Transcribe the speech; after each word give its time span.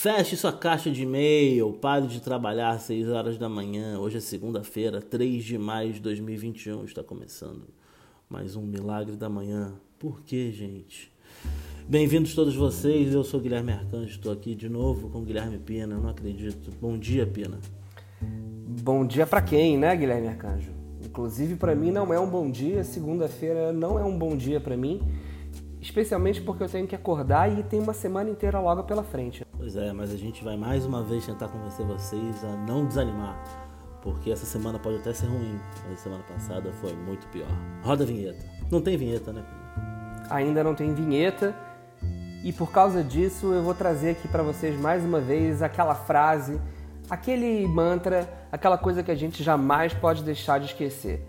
Feche 0.00 0.36
sua 0.36 0.52
caixa 0.52 0.92
de 0.92 1.02
e-mail, 1.02 1.72
pare 1.72 2.06
de 2.06 2.20
trabalhar 2.20 2.70
às 2.70 2.82
6 2.82 3.08
horas 3.08 3.36
da 3.36 3.48
manhã. 3.48 3.98
Hoje 3.98 4.18
é 4.18 4.20
segunda-feira, 4.20 5.02
3 5.02 5.42
de 5.42 5.58
maio 5.58 5.92
de 5.92 5.98
2021. 5.98 6.84
Está 6.84 7.02
começando 7.02 7.64
mais 8.30 8.54
um 8.54 8.62
Milagre 8.62 9.16
da 9.16 9.28
Manhã. 9.28 9.72
Por 9.98 10.20
quê, 10.20 10.52
gente? 10.52 11.12
Bem-vindos 11.88 12.32
todos 12.32 12.54
vocês. 12.54 13.12
Eu 13.12 13.24
sou 13.24 13.40
Guilherme 13.40 13.72
Arcanjo, 13.72 14.12
estou 14.12 14.30
aqui 14.30 14.54
de 14.54 14.68
novo 14.68 15.10
com 15.10 15.24
Guilherme 15.24 15.58
Pina. 15.58 15.98
Não 15.98 16.10
acredito. 16.10 16.70
Bom 16.80 16.96
dia, 16.96 17.26
Pina. 17.26 17.58
Bom 18.80 19.04
dia 19.04 19.26
para 19.26 19.42
quem, 19.42 19.76
né, 19.76 19.96
Guilherme 19.96 20.28
Arcanjo? 20.28 20.70
Inclusive 21.04 21.56
para 21.56 21.74
mim 21.74 21.90
não 21.90 22.14
é 22.14 22.20
um 22.20 22.30
bom 22.30 22.48
dia. 22.48 22.84
Segunda-feira 22.84 23.72
não 23.72 23.98
é 23.98 24.04
um 24.04 24.16
bom 24.16 24.36
dia 24.36 24.60
para 24.60 24.76
mim 24.76 25.02
especialmente 25.80 26.40
porque 26.40 26.62
eu 26.62 26.68
tenho 26.68 26.86
que 26.86 26.94
acordar 26.94 27.50
e 27.50 27.62
tem 27.62 27.80
uma 27.80 27.92
semana 27.92 28.30
inteira 28.30 28.58
logo 28.60 28.82
pela 28.84 29.02
frente. 29.02 29.44
Pois 29.56 29.76
é, 29.76 29.92
mas 29.92 30.12
a 30.12 30.16
gente 30.16 30.42
vai 30.44 30.56
mais 30.56 30.84
uma 30.84 31.02
vez 31.02 31.26
tentar 31.26 31.48
convencer 31.48 31.86
vocês 31.86 32.44
a 32.44 32.56
não 32.56 32.86
desanimar, 32.86 33.42
porque 34.02 34.30
essa 34.30 34.46
semana 34.46 34.78
pode 34.78 34.96
até 34.96 35.12
ser 35.12 35.26
ruim, 35.26 35.58
mas 35.84 35.98
a 35.98 36.02
semana 36.02 36.22
passada 36.24 36.72
foi 36.80 36.92
muito 36.94 37.26
pior. 37.28 37.48
Roda 37.82 38.04
a 38.04 38.06
vinheta. 38.06 38.44
Não 38.70 38.80
tem 38.80 38.96
vinheta, 38.96 39.32
né? 39.32 39.44
Ainda 40.30 40.62
não 40.62 40.74
tem 40.74 40.94
vinheta. 40.94 41.54
E 42.44 42.52
por 42.52 42.70
causa 42.70 43.02
disso, 43.02 43.52
eu 43.52 43.62
vou 43.62 43.74
trazer 43.74 44.10
aqui 44.10 44.28
para 44.28 44.42
vocês 44.42 44.78
mais 44.78 45.04
uma 45.04 45.20
vez 45.20 45.60
aquela 45.60 45.94
frase, 45.94 46.60
aquele 47.10 47.66
mantra, 47.66 48.28
aquela 48.52 48.78
coisa 48.78 49.02
que 49.02 49.10
a 49.10 49.14
gente 49.14 49.42
jamais 49.42 49.92
pode 49.92 50.22
deixar 50.22 50.60
de 50.60 50.66
esquecer. 50.66 51.26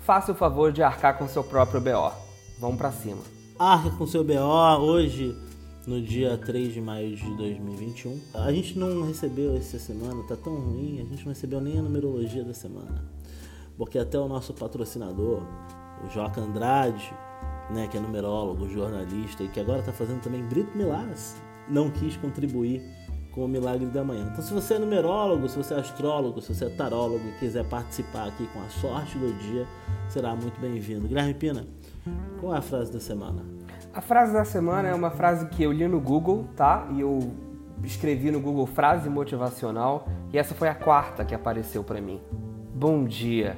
Faça 0.00 0.32
o 0.32 0.34
favor 0.34 0.72
de 0.72 0.82
arcar 0.82 1.18
com 1.18 1.26
seu 1.26 1.42
próprio 1.42 1.80
BO. 1.80 2.12
Vamos 2.60 2.76
para 2.76 2.92
cima. 2.92 3.41
Arca 3.62 3.90
com 3.90 4.04
seu 4.08 4.24
BO 4.24 4.80
hoje, 4.80 5.36
no 5.86 6.02
dia 6.02 6.36
3 6.36 6.74
de 6.74 6.80
maio 6.80 7.14
de 7.14 7.36
2021. 7.36 8.20
A 8.34 8.50
gente 8.50 8.76
não 8.76 9.06
recebeu 9.06 9.56
essa 9.56 9.78
semana, 9.78 10.20
tá 10.24 10.34
tão 10.34 10.56
ruim, 10.56 11.00
a 11.00 11.04
gente 11.04 11.24
não 11.24 11.32
recebeu 11.32 11.60
nem 11.60 11.78
a 11.78 11.82
numerologia 11.82 12.42
da 12.42 12.52
semana. 12.52 13.04
Porque 13.78 14.00
até 14.00 14.18
o 14.18 14.26
nosso 14.26 14.52
patrocinador, 14.52 15.44
o 16.04 16.10
Joca 16.10 16.40
Andrade, 16.40 17.14
né, 17.70 17.86
que 17.86 17.96
é 17.96 18.00
numerólogo, 18.00 18.68
jornalista 18.68 19.44
e 19.44 19.48
que 19.48 19.60
agora 19.60 19.78
está 19.78 19.92
fazendo 19.92 20.20
também 20.20 20.42
Brito 20.42 20.76
Milás, 20.76 21.40
não 21.68 21.88
quis 21.88 22.16
contribuir 22.16 22.82
com 23.30 23.44
o 23.44 23.48
Milagre 23.48 23.86
da 23.86 24.02
Manhã. 24.02 24.28
Então, 24.32 24.42
se 24.42 24.52
você 24.52 24.74
é 24.74 24.78
numerólogo, 24.80 25.48
se 25.48 25.56
você 25.56 25.74
é 25.74 25.78
astrólogo, 25.78 26.42
se 26.42 26.52
você 26.52 26.64
é 26.64 26.68
tarólogo 26.70 27.22
e 27.28 27.38
quiser 27.38 27.64
participar 27.68 28.26
aqui 28.26 28.44
com 28.48 28.60
a 28.60 28.68
sorte 28.68 29.16
do 29.18 29.32
dia, 29.34 29.68
será 30.08 30.34
muito 30.34 30.60
bem-vindo. 30.60 31.06
Guilherme 31.06 31.34
Pina, 31.34 31.64
qual 32.40 32.54
é 32.54 32.58
a 32.58 32.62
frase 32.62 32.92
da 32.92 33.00
semana? 33.00 33.44
A 33.94 34.00
frase 34.00 34.32
da 34.32 34.44
semana 34.44 34.88
é 34.88 34.94
uma 34.94 35.10
frase 35.10 35.46
que 35.46 35.62
eu 35.62 35.70
li 35.70 35.86
no 35.86 36.00
Google, 36.00 36.46
tá? 36.56 36.88
E 36.92 37.00
eu 37.00 37.32
escrevi 37.84 38.30
no 38.30 38.40
Google 38.40 38.66
frase 38.66 39.08
motivacional 39.08 40.06
e 40.32 40.38
essa 40.38 40.54
foi 40.54 40.68
a 40.68 40.74
quarta 40.74 41.24
que 41.24 41.34
apareceu 41.34 41.84
para 41.84 42.00
mim. 42.00 42.20
Bom 42.74 43.04
dia. 43.04 43.56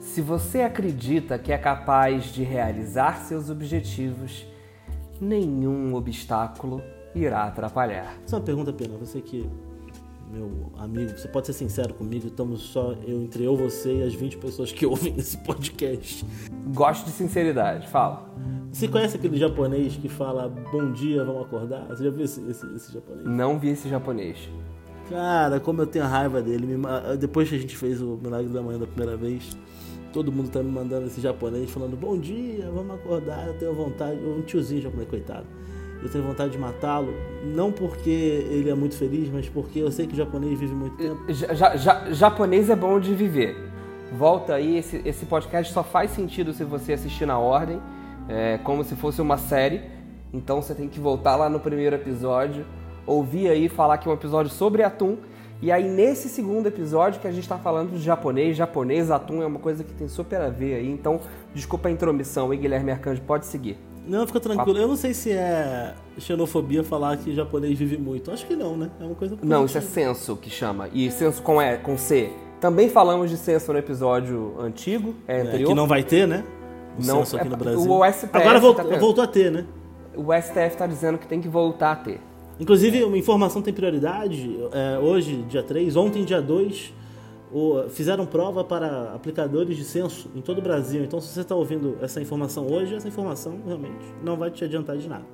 Se 0.00 0.22
você 0.22 0.62
acredita 0.62 1.38
que 1.38 1.52
é 1.52 1.58
capaz 1.58 2.24
de 2.26 2.42
realizar 2.42 3.18
seus 3.18 3.50
objetivos, 3.50 4.46
nenhum 5.20 5.94
obstáculo 5.94 6.82
irá 7.14 7.44
atrapalhar. 7.44 8.14
É 8.30 8.34
uma 8.34 8.40
pergunta, 8.40 8.72
Pena. 8.72 8.96
Você 8.96 9.20
que 9.20 9.48
meu 10.30 10.72
amigo, 10.76 11.16
você 11.16 11.26
pode 11.26 11.46
ser 11.46 11.52
sincero 11.54 11.94
comigo, 11.94 12.26
estamos 12.26 12.60
só 12.60 12.92
eu 13.06 13.22
entre 13.22 13.44
eu, 13.44 13.56
você 13.56 13.98
e 13.98 14.02
as 14.02 14.14
20 14.14 14.36
pessoas 14.36 14.70
que 14.70 14.84
ouvem 14.86 15.14
esse 15.16 15.38
podcast. 15.38 16.24
Gosto 16.74 17.06
de 17.06 17.12
sinceridade, 17.12 17.88
fala. 17.88 18.28
Você 18.70 18.86
conhece 18.86 19.16
aquele 19.16 19.38
japonês 19.38 19.96
que 19.96 20.08
fala 20.08 20.48
bom 20.48 20.92
dia, 20.92 21.24
vamos 21.24 21.42
acordar? 21.42 21.86
Você 21.88 22.04
já 22.04 22.10
viu 22.10 22.24
esse, 22.24 22.40
esse, 22.48 22.66
esse 22.74 22.92
japonês? 22.92 23.24
Não 23.24 23.58
vi 23.58 23.70
esse 23.70 23.88
japonês. 23.88 24.36
Cara, 25.08 25.58
como 25.58 25.80
eu 25.80 25.86
tenho 25.86 26.04
raiva 26.04 26.42
dele. 26.42 26.66
Depois 27.18 27.48
que 27.48 27.54
a 27.54 27.58
gente 27.58 27.76
fez 27.76 28.02
o 28.02 28.18
Milagre 28.22 28.52
da 28.52 28.60
Manhã 28.60 28.78
da 28.78 28.86
primeira 28.86 29.16
vez, 29.16 29.56
todo 30.12 30.30
mundo 30.30 30.50
tá 30.50 30.62
me 30.62 30.70
mandando 30.70 31.06
esse 31.06 31.20
japonês 31.20 31.70
falando 31.70 31.96
bom 31.96 32.18
dia, 32.18 32.70
vamos 32.70 32.94
acordar, 32.94 33.46
eu 33.46 33.54
tenho 33.58 33.74
vontade. 33.74 34.20
Um 34.20 34.42
tiozinho 34.42 34.82
japonês, 34.82 35.08
coitado 35.08 35.46
eu 36.02 36.08
tenho 36.08 36.24
vontade 36.24 36.52
de 36.52 36.58
matá-lo, 36.58 37.12
não 37.44 37.72
porque 37.72 38.10
ele 38.50 38.70
é 38.70 38.74
muito 38.74 38.96
feliz, 38.96 39.28
mas 39.32 39.48
porque 39.48 39.80
eu 39.80 39.90
sei 39.90 40.06
que 40.06 40.14
o 40.14 40.16
japonês 40.16 40.58
vive 40.58 40.74
muito 40.74 40.96
tempo. 40.96 41.20
Ja, 41.28 41.74
ja, 41.76 42.12
japonês 42.12 42.70
é 42.70 42.76
bom 42.76 43.00
de 43.00 43.14
viver. 43.14 43.56
Volta 44.16 44.54
aí, 44.54 44.78
esse, 44.78 45.02
esse 45.04 45.26
podcast 45.26 45.72
só 45.72 45.82
faz 45.82 46.12
sentido 46.12 46.52
se 46.52 46.64
você 46.64 46.92
assistir 46.92 47.26
na 47.26 47.38
ordem, 47.38 47.80
é, 48.28 48.58
como 48.58 48.84
se 48.84 48.94
fosse 48.94 49.20
uma 49.20 49.36
série. 49.36 49.82
Então 50.32 50.62
você 50.62 50.74
tem 50.74 50.88
que 50.88 51.00
voltar 51.00 51.36
lá 51.36 51.48
no 51.48 51.58
primeiro 51.58 51.96
episódio, 51.96 52.64
ouvir 53.04 53.48
aí 53.48 53.68
falar 53.68 53.98
que 53.98 54.08
é 54.08 54.10
um 54.10 54.14
episódio 54.14 54.52
sobre 54.52 54.82
atum. 54.82 55.16
E 55.60 55.72
aí 55.72 55.88
nesse 55.88 56.28
segundo 56.28 56.68
episódio 56.68 57.20
que 57.20 57.26
a 57.26 57.32
gente 57.32 57.42
está 57.42 57.58
falando 57.58 57.90
de 57.90 58.00
japonês, 58.00 58.56
japonês, 58.56 59.10
atum 59.10 59.42
é 59.42 59.46
uma 59.46 59.58
coisa 59.58 59.82
que 59.82 59.92
tem 59.92 60.06
super 60.06 60.40
a 60.40 60.48
ver 60.48 60.76
aí. 60.76 60.88
Então, 60.88 61.20
desculpa 61.52 61.88
a 61.88 61.90
intromissão 61.90 62.50
Guilherme 62.50 62.92
Arcanjo, 62.92 63.20
pode 63.22 63.46
seguir. 63.46 63.87
Não, 64.08 64.26
fica 64.26 64.40
tranquilo. 64.40 64.78
Eu 64.78 64.88
não 64.88 64.96
sei 64.96 65.12
se 65.12 65.30
é 65.30 65.94
xenofobia 66.18 66.82
falar 66.82 67.16
que 67.18 67.34
japonês 67.34 67.78
vive 67.78 67.98
muito. 67.98 68.30
Acho 68.30 68.46
que 68.46 68.56
não, 68.56 68.76
né? 68.76 68.90
É 69.00 69.04
uma 69.04 69.14
coisa 69.14 69.36
positiva. 69.36 69.58
Não, 69.58 69.66
isso 69.66 69.78
é 69.78 69.80
senso 69.80 70.36
que 70.36 70.48
chama. 70.48 70.88
E 70.92 71.10
senso 71.10 71.42
com, 71.42 71.60
e, 71.60 71.76
com 71.78 71.96
C. 71.98 72.30
Também 72.60 72.88
falamos 72.88 73.30
de 73.30 73.36
senso 73.36 73.72
no 73.72 73.78
episódio 73.78 74.54
antigo, 74.58 75.14
é, 75.26 75.42
anterior. 75.42 75.68
É, 75.68 75.68
que 75.68 75.74
não 75.74 75.86
vai 75.86 76.02
ter, 76.02 76.26
né? 76.26 76.44
O 76.98 77.06
não, 77.06 77.22
aqui 77.22 77.36
é, 77.36 77.44
no 77.44 77.56
Brasil. 77.56 77.90
O 77.90 78.04
STF 78.12 78.28
Agora 78.32 78.58
voltou, 78.58 78.84
tá 78.84 78.98
voltou 78.98 79.24
a 79.24 79.26
ter, 79.26 79.52
né? 79.52 79.64
O 80.16 80.32
STF 80.32 80.66
está 80.66 80.86
dizendo 80.86 81.18
que 81.18 81.26
tem 81.26 81.40
que 81.40 81.48
voltar 81.48 81.92
a 81.92 81.96
ter. 81.96 82.20
Inclusive, 82.58 83.04
uma 83.04 83.16
informação 83.16 83.62
tem 83.62 83.72
prioridade. 83.72 84.58
É, 84.72 84.98
hoje, 84.98 85.44
dia 85.48 85.62
3, 85.62 85.94
ontem, 85.94 86.24
dia 86.24 86.42
2, 86.42 86.92
o, 87.52 87.88
fizeram 87.88 88.26
prova 88.26 88.62
para 88.62 89.14
aplicadores 89.14 89.76
de 89.76 89.84
censo 89.84 90.30
em 90.34 90.40
todo 90.40 90.58
o 90.58 90.62
Brasil. 90.62 91.02
Então, 91.04 91.20
se 91.20 91.28
você 91.28 91.40
está 91.40 91.54
ouvindo 91.54 91.96
essa 92.00 92.20
informação 92.20 92.66
hoje, 92.66 92.94
essa 92.94 93.08
informação 93.08 93.60
realmente 93.66 94.04
não 94.22 94.36
vai 94.36 94.50
te 94.50 94.64
adiantar 94.64 94.96
de 94.96 95.08
nada. 95.08 95.24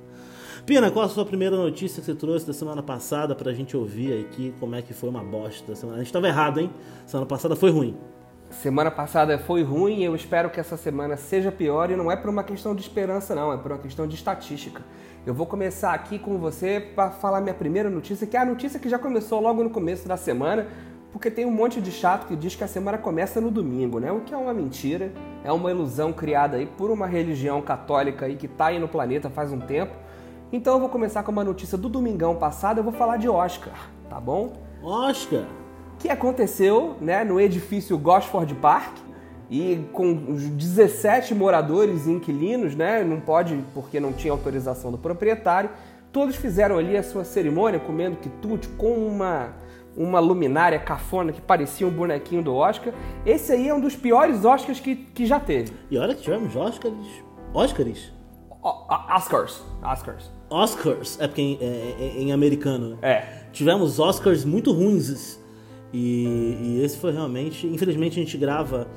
Pina, 0.65 0.89
qual 0.89 1.05
a 1.05 1.09
sua 1.09 1.25
primeira 1.25 1.55
notícia 1.55 1.99
que 2.01 2.05
você 2.07 2.15
trouxe 2.15 2.47
da 2.47 2.53
semana 2.53 2.81
passada 2.81 3.35
para 3.35 3.51
a 3.51 3.53
gente 3.53 3.77
ouvir 3.77 4.25
aqui 4.25 4.53
como 4.59 4.73
é 4.75 4.81
que 4.81 4.93
foi 4.93 5.09
uma 5.09 5.23
bosta? 5.23 5.73
A 5.73 5.97
gente 5.97 6.07
estava 6.07 6.27
errado, 6.27 6.59
hein? 6.59 6.71
Semana 7.05 7.27
passada 7.27 7.55
foi 7.55 7.69
ruim. 7.69 7.95
Semana 8.49 8.89
passada 8.89 9.37
foi 9.37 9.63
ruim 9.63 10.03
eu 10.03 10.15
espero 10.15 10.49
que 10.49 10.59
essa 10.59 10.77
semana 10.77 11.17
seja 11.17 11.51
pior 11.51 11.91
e 11.91 11.95
não 11.95 12.11
é 12.11 12.15
por 12.15 12.29
uma 12.29 12.43
questão 12.43 12.73
de 12.73 12.81
esperança 12.81 13.35
não, 13.35 13.51
é 13.51 13.57
por 13.57 13.71
uma 13.71 13.79
questão 13.79 14.07
de 14.07 14.15
estatística. 14.15 14.81
Eu 15.25 15.33
vou 15.33 15.45
começar 15.45 15.93
aqui 15.93 16.17
com 16.17 16.37
você 16.37 16.79
para 16.79 17.11
falar 17.11 17.41
minha 17.41 17.53
primeira 17.53 17.89
notícia, 17.89 18.25
que 18.25 18.37
é 18.37 18.39
a 18.39 18.45
notícia 18.45 18.79
que 18.79 18.87
já 18.87 18.97
começou 18.97 19.41
logo 19.41 19.63
no 19.63 19.69
começo 19.69 20.07
da 20.07 20.15
semana, 20.15 20.67
porque 21.15 21.31
tem 21.31 21.45
um 21.45 21.51
monte 21.51 21.79
de 21.79 21.93
chato 21.93 22.27
que 22.27 22.35
diz 22.35 22.57
que 22.57 22.63
a 22.65 22.67
semana 22.67 22.97
começa 22.97 23.39
no 23.39 23.49
domingo, 23.49 24.01
né? 24.01 24.11
O 24.11 24.19
que 24.19 24.33
é 24.33 24.37
uma 24.37 24.53
mentira, 24.53 25.13
é 25.45 25.51
uma 25.53 25.71
ilusão 25.71 26.11
criada 26.11 26.57
aí 26.57 26.65
por 26.65 26.91
uma 26.91 27.07
religião 27.07 27.61
católica 27.61 28.25
aí 28.25 28.35
que 28.35 28.49
tá 28.49 28.65
aí 28.65 28.79
no 28.79 28.87
planeta 28.89 29.29
faz 29.29 29.53
um 29.53 29.59
tempo. 29.61 29.95
Então 30.51 30.73
eu 30.73 30.79
vou 30.81 30.89
começar 30.89 31.23
com 31.23 31.31
uma 31.31 31.41
notícia 31.41 31.77
do 31.77 31.87
domingão 31.87 32.35
passado, 32.35 32.79
eu 32.79 32.83
vou 32.83 32.91
falar 32.91 33.15
de 33.15 33.29
Oscar, 33.29 33.89
tá 34.09 34.19
bom? 34.19 34.51
Oscar! 34.83 35.45
Que 35.99 36.09
aconteceu, 36.09 36.97
né, 36.99 37.23
no 37.23 37.39
edifício 37.39 37.97
Gosford 37.97 38.53
Park, 38.55 38.97
e 39.49 39.85
com 39.93 40.11
os 40.33 40.41
17 40.41 41.33
moradores 41.33 42.07
e 42.07 42.11
inquilinos, 42.11 42.75
né, 42.75 43.05
não 43.05 43.21
pode 43.21 43.57
porque 43.73 44.01
não 44.01 44.11
tinha 44.11 44.33
autorização 44.33 44.91
do 44.91 44.97
proprietário, 44.97 45.69
todos 46.11 46.35
fizeram 46.35 46.77
ali 46.77 46.97
a 46.97 47.03
sua 47.03 47.23
cerimônia 47.23 47.79
comendo 47.79 48.17
quitute 48.17 48.67
com 48.67 49.07
uma 49.07 49.63
uma 49.95 50.19
luminária 50.19 50.77
cafona 50.79 51.31
que 51.31 51.41
parecia 51.41 51.87
um 51.87 51.91
bonequinho 51.91 52.43
do 52.43 52.53
Oscar. 52.53 52.93
Esse 53.25 53.51
aí 53.51 53.69
é 53.69 53.73
um 53.73 53.79
dos 53.79 53.95
piores 53.95 54.43
Oscars 54.43 54.79
que, 54.79 54.95
que 54.95 55.25
já 55.25 55.39
teve. 55.39 55.71
E 55.89 55.97
olha 55.97 56.13
que 56.13 56.21
tivemos 56.21 56.55
Oscars. 56.55 57.23
Oscars? 57.53 58.11
Oscars. 58.61 59.63
Oscars. 59.83 60.31
Oscars. 60.49 61.19
É 61.19 61.27
porque 61.27 61.41
em, 61.41 61.57
é, 61.61 61.95
é, 61.99 62.21
em 62.21 62.31
americano, 62.31 62.89
né? 62.89 62.97
É. 63.01 63.45
Tivemos 63.51 63.99
Oscars 63.99 64.43
muito 64.43 64.71
ruins. 64.71 65.39
E, 65.93 66.57
e 66.61 66.81
esse 66.83 66.97
foi 66.97 67.11
realmente. 67.11 67.65
Infelizmente 67.67 68.19
a 68.19 68.23
gente 68.23 68.37
grava 68.37 68.87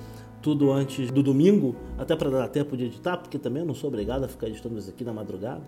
tudo 0.41 0.73
antes 0.73 1.11
do 1.11 1.23
domingo, 1.23 1.77
até 1.97 2.17
para 2.17 2.31
dar 2.31 2.49
tempo 2.49 2.77
de 2.77 2.85
editar, 2.85 3.17
porque 3.17 3.39
também 3.39 3.63
eu 3.63 3.67
não 3.67 3.75
sou 3.75 3.89
obrigado 3.89 4.25
a 4.25 4.29
ficar 4.29 4.49
editando 4.49 4.79
isso 4.79 4.91
aqui 4.91 5.05
na 5.05 5.13
madrugada. 5.13 5.63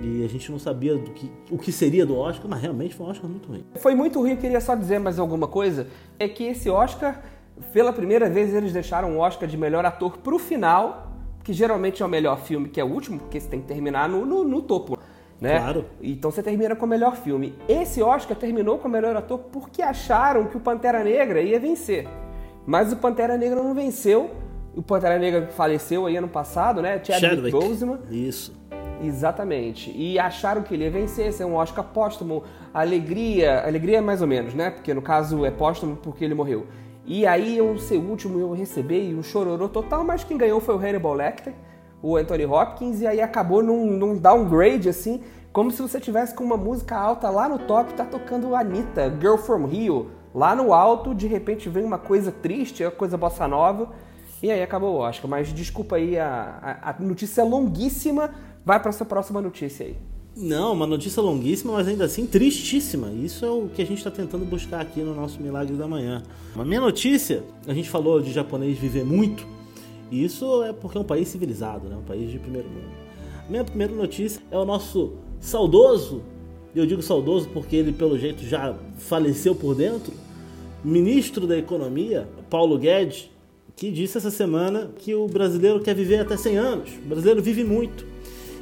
E 0.00 0.24
a 0.24 0.28
gente 0.28 0.50
não 0.50 0.58
sabia 0.58 0.96
do 0.96 1.10
que, 1.10 1.30
o 1.50 1.56
que 1.56 1.70
seria 1.70 2.04
do 2.04 2.16
Oscar, 2.16 2.46
mas 2.48 2.60
realmente 2.60 2.94
foi 2.94 3.06
um 3.06 3.10
Oscar 3.10 3.30
muito 3.30 3.48
ruim. 3.48 3.64
Foi 3.76 3.94
muito 3.94 4.20
ruim, 4.20 4.32
eu 4.32 4.36
queria 4.36 4.60
só 4.60 4.74
dizer 4.74 4.98
mais 4.98 5.18
alguma 5.18 5.46
coisa. 5.46 5.86
É 6.18 6.28
que 6.28 6.44
esse 6.44 6.68
Oscar, 6.68 7.22
pela 7.72 7.92
primeira 7.92 8.28
vez, 8.28 8.52
eles 8.52 8.72
deixaram 8.72 9.16
o 9.16 9.18
Oscar 9.18 9.48
de 9.48 9.56
melhor 9.56 9.84
ator 9.84 10.18
pro 10.18 10.38
final, 10.38 11.12
que 11.42 11.52
geralmente 11.52 12.02
é 12.02 12.06
o 12.06 12.08
melhor 12.08 12.38
filme, 12.40 12.68
que 12.68 12.80
é 12.80 12.84
o 12.84 12.88
último, 12.88 13.18
porque 13.18 13.38
você 13.38 13.48
tem 13.48 13.60
que 13.60 13.66
terminar 13.66 14.08
no, 14.08 14.26
no, 14.26 14.44
no 14.44 14.62
topo. 14.62 14.98
Né? 15.40 15.58
Claro. 15.58 15.84
Então 16.02 16.30
você 16.30 16.42
termina 16.42 16.74
com 16.74 16.86
o 16.86 16.88
melhor 16.88 17.16
filme. 17.16 17.54
Esse 17.68 18.02
Oscar 18.02 18.36
terminou 18.36 18.78
com 18.78 18.88
o 18.88 18.90
melhor 18.90 19.14
ator 19.16 19.38
porque 19.38 19.82
acharam 19.82 20.46
que 20.46 20.56
o 20.56 20.60
Pantera 20.60 21.04
Negra 21.04 21.40
ia 21.40 21.60
vencer. 21.60 22.08
Mas 22.66 22.92
o 22.92 22.96
Pantera 22.96 23.36
Negra 23.36 23.62
não 23.62 23.74
venceu. 23.74 24.30
O 24.74 24.82
Pantera 24.82 25.18
Negra 25.18 25.48
faleceu 25.48 26.06
aí 26.06 26.16
ano 26.16 26.28
passado, 26.28 26.80
né? 26.80 27.00
Chadwick, 27.02 27.50
Boseman. 27.50 27.98
Isso. 28.10 28.54
Exatamente. 29.06 29.90
E 29.90 30.18
acharam 30.18 30.62
que 30.62 30.74
ele 30.74 30.84
ia 30.84 30.90
vencer, 30.90 31.32
ser 31.32 31.44
um 31.44 31.54
Oscar 31.54 31.84
póstumo, 31.84 32.42
alegria, 32.72 33.64
alegria 33.66 34.00
mais 34.00 34.20
ou 34.20 34.26
menos, 34.26 34.54
né? 34.54 34.70
Porque 34.70 34.94
no 34.94 35.02
caso 35.02 35.44
é 35.44 35.50
póstumo 35.50 35.96
porque 35.96 36.24
ele 36.24 36.34
morreu. 36.34 36.66
E 37.06 37.26
aí 37.26 37.56
eu 37.58 37.76
ser 37.76 37.98
último 37.98 38.38
eu 38.38 38.52
recebi 38.52 39.14
um 39.14 39.22
chororô 39.22 39.68
total, 39.68 40.02
mas 40.02 40.24
quem 40.24 40.38
ganhou 40.38 40.58
foi 40.58 40.74
o 40.74 40.78
Hannibal 40.78 41.12
Lecter, 41.12 41.52
o 42.02 42.16
Anthony 42.16 42.46
Hopkins, 42.46 43.00
e 43.02 43.06
aí 43.06 43.20
acabou 43.20 43.62
num, 43.62 43.86
num 43.86 44.16
downgrade 44.16 44.88
assim, 44.88 45.22
como 45.52 45.70
se 45.70 45.82
você 45.82 46.00
tivesse 46.00 46.34
com 46.34 46.42
uma 46.42 46.56
música 46.56 46.96
alta 46.96 47.28
lá 47.28 47.48
no 47.48 47.58
top, 47.58 47.92
tá 47.92 48.04
tocando 48.04 48.56
Anitta, 48.56 49.12
Girl 49.20 49.36
From 49.36 49.66
Rio, 49.66 50.10
lá 50.34 50.56
no 50.56 50.72
alto, 50.72 51.14
de 51.14 51.26
repente 51.26 51.68
vem 51.68 51.84
uma 51.84 51.98
coisa 51.98 52.32
triste, 52.32 52.82
uma 52.82 52.90
coisa 52.90 53.16
bossa 53.16 53.46
nova, 53.46 53.90
e 54.42 54.50
aí 54.50 54.62
acabou 54.62 54.94
o 54.94 54.98
Oscar. 54.98 55.30
Mas 55.30 55.52
desculpa 55.52 55.96
aí, 55.96 56.18
a, 56.18 56.78
a, 56.82 56.90
a 56.90 56.94
notícia 56.98 57.42
é 57.42 57.44
longuíssima, 57.44 58.30
vai 58.64 58.80
para 58.80 58.90
essa 58.90 59.04
próxima 59.04 59.40
notícia 59.40 59.86
aí. 59.86 59.96
Não, 60.36 60.72
uma 60.72 60.86
notícia 60.86 61.22
longuíssima, 61.22 61.74
mas 61.74 61.86
ainda 61.86 62.06
assim 62.06 62.26
tristíssima. 62.26 63.12
Isso 63.12 63.44
é 63.44 63.50
o 63.50 63.68
que 63.68 63.80
a 63.80 63.86
gente 63.86 63.98
está 63.98 64.10
tentando 64.10 64.44
buscar 64.44 64.80
aqui 64.80 65.00
no 65.00 65.14
nosso 65.14 65.40
Milagre 65.40 65.76
da 65.76 65.86
Manhã. 65.86 66.24
A 66.56 66.64
minha 66.64 66.80
notícia, 66.80 67.44
a 67.68 67.72
gente 67.72 67.88
falou 67.88 68.20
de 68.20 68.32
japonês 68.32 68.76
viver 68.76 69.04
muito, 69.04 69.46
e 70.10 70.24
isso 70.24 70.62
é 70.64 70.72
porque 70.72 70.98
é 70.98 71.00
um 71.00 71.04
país 71.04 71.28
civilizado, 71.28 71.88
né? 71.88 71.96
um 71.96 72.02
país 72.02 72.30
de 72.30 72.38
primeiro 72.38 72.68
mundo. 72.68 73.04
A 73.46 73.50
minha 73.50 73.62
primeira 73.62 73.94
notícia 73.94 74.42
é 74.50 74.58
o 74.58 74.64
nosso 74.64 75.12
saudoso, 75.38 76.22
eu 76.74 76.84
digo 76.84 77.02
saudoso 77.02 77.48
porque 77.52 77.76
ele 77.76 77.92
pelo 77.92 78.18
jeito 78.18 78.42
já 78.44 78.74
faleceu 78.98 79.54
por 79.54 79.76
dentro, 79.76 80.12
ministro 80.82 81.46
da 81.46 81.56
Economia, 81.56 82.28
Paulo 82.50 82.76
Guedes, 82.76 83.30
que 83.76 83.90
disse 83.90 84.18
essa 84.18 84.30
semana 84.30 84.90
que 84.98 85.14
o 85.14 85.28
brasileiro 85.28 85.80
quer 85.80 85.94
viver 85.94 86.20
até 86.20 86.36
100 86.36 86.56
anos. 86.56 86.90
O 87.04 87.08
brasileiro 87.08 87.42
vive 87.42 87.62
muito. 87.62 88.13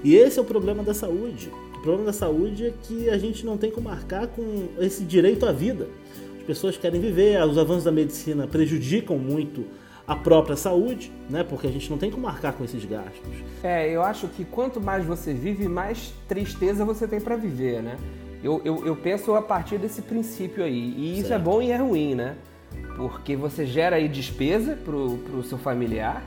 E 0.04 0.16
esse 0.16 0.38
é 0.38 0.42
o 0.42 0.44
problema 0.44 0.82
da 0.82 0.94
saúde. 0.94 1.50
O 1.76 1.80
problema 1.80 2.06
da 2.06 2.12
saúde 2.12 2.66
é 2.66 2.72
que 2.82 3.08
a 3.08 3.18
gente 3.18 3.44
não 3.44 3.56
tem 3.56 3.70
como 3.70 3.88
marcar 3.88 4.26
com 4.26 4.68
esse 4.78 5.04
direito 5.04 5.46
à 5.46 5.52
vida. 5.52 5.88
As 6.38 6.42
pessoas 6.44 6.76
querem 6.76 7.00
viver, 7.00 7.40
os 7.44 7.56
avanços 7.56 7.84
da 7.84 7.92
medicina 7.92 8.46
prejudicam 8.46 9.16
muito 9.16 9.64
a 10.06 10.16
própria 10.16 10.56
saúde, 10.56 11.12
né? 11.30 11.44
Porque 11.44 11.66
a 11.66 11.70
gente 11.70 11.88
não 11.88 11.98
tem 11.98 12.10
como 12.10 12.24
marcar 12.24 12.52
com 12.52 12.64
esses 12.64 12.84
gastos. 12.84 13.32
É, 13.62 13.88
eu 13.88 14.02
acho 14.02 14.26
que 14.28 14.44
quanto 14.44 14.80
mais 14.80 15.04
você 15.04 15.32
vive, 15.32 15.68
mais 15.68 16.12
tristeza 16.26 16.84
você 16.84 17.06
tem 17.06 17.20
para 17.20 17.36
viver, 17.36 17.82
né? 17.82 17.96
Eu, 18.42 18.60
eu, 18.64 18.84
eu, 18.84 18.96
penso 18.96 19.34
a 19.34 19.42
partir 19.42 19.78
desse 19.78 20.02
princípio 20.02 20.64
aí. 20.64 20.94
E 20.96 21.12
isso 21.12 21.26
é 21.26 21.28
certo. 21.28 21.40
é 21.40 21.44
bom 21.44 21.62
e 21.62 21.70
é 21.70 21.76
ruim, 21.76 22.16
né? 22.16 22.36
Porque 22.96 23.36
você 23.36 23.64
gera 23.64 23.96
aí 23.96 24.08
despesa 24.08 24.76
pro, 24.84 25.16
pro 25.18 25.44
seu 25.44 25.56
familiar 25.56 26.24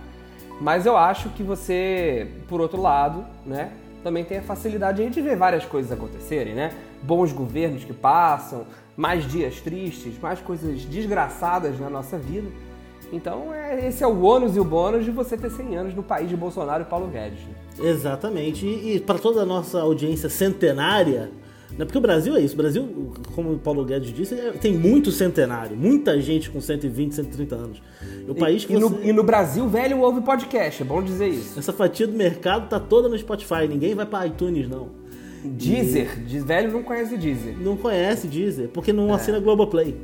mas 0.60 0.86
eu 0.86 0.96
acho 0.96 1.30
que 1.30 1.44
você, 1.44 2.28
por 2.48 2.62
outro 2.62 2.82
lado, 2.82 3.26
né, 3.46 3.72
também 4.04 4.24
tem 4.24 4.38
a 4.38 4.42
facilidade 4.42 5.08
de 5.10 5.22
ver 5.22 5.36
várias 5.36 5.66
coisas 5.66 5.92
acontecerem, 5.92 6.54
né? 6.54 6.72
Bons 7.02 7.34
governos 7.34 7.84
que 7.84 7.94
passam, 7.94 8.66
mais 8.96 9.26
dias 9.30 9.60
tristes, 9.62 10.20
mais 10.20 10.40
coisas 10.40 10.86
desgraçadas 10.86 11.80
na 11.80 11.90
nossa 11.90 12.18
vida. 12.18 12.48
Então, 13.12 13.54
é, 13.54 13.88
esse 13.88 14.04
é 14.04 14.08
o 14.08 14.22
ônus 14.22 14.56
e 14.56 14.60
o 14.60 14.64
bônus 14.64 15.06
de 15.06 15.12
você 15.12 15.38
ter 15.38 15.50
100 15.50 15.76
anos 15.76 15.96
no 15.96 16.04
país 16.04 16.30
de 16.30 16.38
Bolsonaro 16.38 16.84
e 16.84 16.86
Paulo 16.86 17.08
Guedes. 17.08 17.40
Né? 17.40 17.90
Exatamente. 17.90 18.66
E, 18.66 18.96
e 18.96 19.00
para 19.00 19.18
toda 19.18 19.42
a 19.42 19.46
nossa 19.46 19.82
audiência 19.82 20.30
centenária, 20.30 21.32
né? 21.72 21.86
Porque 21.86 21.98
o 21.98 22.02
Brasil 22.02 22.36
é 22.36 22.42
isso. 22.42 22.54
O 22.54 22.58
Brasil, 22.58 23.14
como 23.34 23.54
o 23.54 23.60
Paulo 23.60 23.84
Guedes 23.84 24.14
disse, 24.14 24.36
é, 24.36 24.52
tem 24.52 24.74
muito 24.74 25.12
centenário. 25.12 25.76
Muita 25.76 26.20
gente 26.22 26.50
com 26.50 26.62
120, 26.62 27.16
130 27.16 27.56
anos. 27.56 27.82
O 28.28 28.36
país 28.36 28.66
que 28.66 28.74
e, 28.74 28.80
você... 28.80 28.96
no, 28.96 29.04
e 29.04 29.14
no 29.14 29.24
Brasil, 29.24 29.68
velho, 29.68 30.00
ouve 30.00 30.22
podcast. 30.22 30.82
É 30.82 30.86
bom 30.86 31.02
dizer 31.02 31.28
isso. 31.28 31.60
Essa 31.60 31.74
fatia 31.74 32.08
do 32.08 32.14
mercado 32.14 32.70
tá 32.70 32.80
toda 32.80 33.10
no 33.10 33.18
Spotify. 33.18 33.68
Ninguém 33.68 33.94
vai 33.94 34.06
para 34.06 34.28
iTunes, 34.28 34.68
não. 34.70 34.90
Deezer. 35.44 36.24
E... 36.28 36.40
Velho 36.40 36.72
não 36.72 36.84
conhece 36.84 37.18
Deezer. 37.18 37.58
Não 37.58 37.78
conhece 37.78 38.28
Deezer, 38.28 38.70
porque 38.70 38.92
não 38.92 39.10
é. 39.10 39.14
assina 39.14 39.40
Globoplay. 39.40 39.96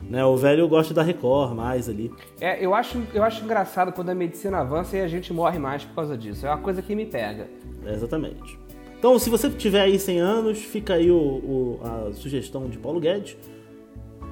Né, 0.00 0.24
o 0.24 0.36
velho 0.36 0.66
gosta 0.66 0.92
da 0.92 1.00
Record 1.00 1.54
mais 1.54 1.88
ali. 1.88 2.12
É, 2.40 2.64
eu 2.64 2.74
acho, 2.74 3.00
eu 3.14 3.22
acho 3.22 3.44
engraçado 3.44 3.92
quando 3.92 4.10
a 4.10 4.14
medicina 4.14 4.58
avança 4.58 4.96
e 4.96 5.00
a 5.00 5.06
gente 5.06 5.32
morre 5.32 5.60
mais 5.60 5.84
por 5.84 5.94
causa 5.94 6.18
disso. 6.18 6.44
É 6.44 6.50
uma 6.50 6.58
coisa 6.58 6.82
que 6.82 6.92
me 6.96 7.06
pega. 7.06 7.48
É, 7.86 7.94
exatamente. 7.94 8.58
Então, 9.02 9.18
se 9.18 9.28
você 9.28 9.50
tiver 9.50 9.80
aí 9.80 9.98
100 9.98 10.20
anos, 10.20 10.58
fica 10.58 10.94
aí 10.94 11.10
o, 11.10 11.16
o, 11.16 11.80
a 11.82 12.12
sugestão 12.12 12.68
de 12.68 12.78
Paulo 12.78 13.00
Guedes. 13.00 13.36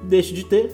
Deixe 0.07 0.33
de 0.33 0.45
ter. 0.45 0.71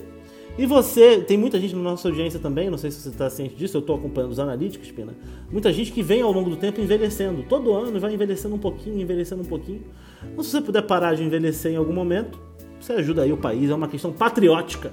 E 0.56 0.66
você, 0.66 1.18
tem 1.18 1.36
muita 1.36 1.58
gente 1.58 1.74
na 1.74 1.82
nossa 1.82 2.06
audiência 2.06 2.38
também, 2.38 2.70
não 2.70 2.78
sei 2.78 2.92
se 2.92 3.00
você 3.00 3.08
está 3.08 3.28
ciente 3.28 3.56
disso, 3.56 3.76
eu 3.76 3.80
estou 3.80 3.96
acompanhando 3.96 4.30
os 4.30 4.38
analíticos, 4.38 4.88
Pina. 4.92 5.16
Muita 5.50 5.72
gente 5.72 5.90
que 5.90 6.00
vem 6.00 6.22
ao 6.22 6.30
longo 6.30 6.48
do 6.48 6.54
tempo 6.56 6.80
envelhecendo. 6.80 7.42
Todo 7.48 7.72
ano 7.72 7.98
vai 7.98 8.14
envelhecendo 8.14 8.54
um 8.54 8.58
pouquinho, 8.58 9.00
envelhecendo 9.00 9.42
um 9.42 9.46
pouquinho. 9.46 9.82
Então, 10.22 10.44
se 10.44 10.52
você 10.52 10.60
puder 10.60 10.82
parar 10.82 11.16
de 11.16 11.24
envelhecer 11.24 11.72
em 11.72 11.76
algum 11.76 11.92
momento, 11.92 12.38
você 12.80 12.92
ajuda 12.92 13.22
aí 13.22 13.32
o 13.32 13.36
país. 13.36 13.68
É 13.68 13.74
uma 13.74 13.88
questão 13.88 14.12
patriótica. 14.12 14.92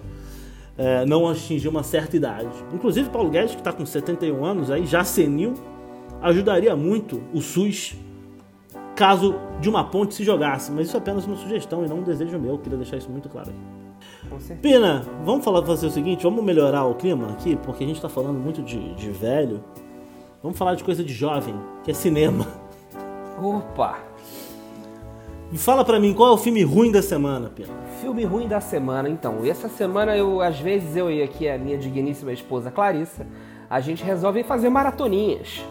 É, 0.80 1.06
não 1.06 1.30
atingir 1.30 1.68
uma 1.68 1.84
certa 1.84 2.18
idade. 2.18 2.50
Inclusive, 2.74 3.08
Paulo 3.12 3.30
Guedes, 3.30 3.52
que 3.52 3.62
está 3.62 3.72
com 3.72 3.86
71 3.86 4.44
anos, 4.44 4.72
aí 4.72 4.84
já 4.84 5.04
senil, 5.04 5.54
ajudaria 6.24 6.76
muito 6.76 7.22
o 7.32 7.40
SUS 7.40 7.96
caso 8.96 9.36
de 9.60 9.70
uma 9.70 9.84
ponte 9.84 10.16
se 10.16 10.24
jogasse. 10.24 10.72
Mas 10.72 10.88
isso 10.88 10.98
é 10.98 11.00
apenas 11.00 11.26
uma 11.26 11.36
sugestão 11.36 11.86
e 11.86 11.88
não 11.88 12.00
um 12.00 12.04
desejo 12.04 12.40
meu. 12.40 12.54
Eu 12.54 12.60
queria 12.60 12.78
deixar 12.78 12.98
isso 12.98 13.10
muito 13.10 13.30
claro 13.30 13.50
aqui. 13.50 14.56
Pina, 14.62 15.06
vamos 15.24 15.44
falar 15.44 15.64
fazer 15.66 15.88
o 15.88 15.92
seguinte, 15.92 16.24
vamos 16.24 16.44
melhorar 16.44 16.86
o 16.86 16.96
clima 16.96 17.30
aqui, 17.32 17.56
porque 17.56 17.84
a 17.84 17.88
gente 17.88 17.98
está 17.98 18.10
falando 18.10 18.38
muito 18.38 18.62
de, 18.62 18.94
de 18.96 19.10
velho. 19.10 19.64
Vamos 20.42 20.58
falar 20.58 20.76
de 20.76 20.84
coisa 20.84 21.04
de 21.04 21.14
jovem, 21.14 21.56
que 21.84 21.92
é 21.92 21.94
cinema. 21.94 22.46
Opa! 23.42 24.00
E 25.52 25.58
fala 25.58 25.86
pra 25.86 26.00
mim, 26.00 26.14
qual 26.14 26.32
é 26.32 26.34
o 26.34 26.38
filme 26.38 26.64
ruim 26.64 26.92
da 26.92 27.02
semana, 27.02 27.50
Pina? 27.50 27.74
Filme 28.02 28.26
ruim 28.26 28.48
da 28.48 28.60
semana, 28.60 29.08
então. 29.10 29.46
Essa 29.46 29.70
semana 29.70 30.16
eu, 30.18 30.42
às 30.42 30.60
vezes, 30.60 30.96
eu 30.96 31.10
e 31.10 31.22
aqui 31.22 31.48
a 31.48 31.58
minha 31.58 31.78
digníssima 31.78 32.34
esposa 32.34 32.72
Clarissa, 32.72 33.26
a 33.70 33.80
gente 33.80 34.04
resolve 34.04 34.44
fazer 34.44 34.70
maratoninhas 34.70 35.64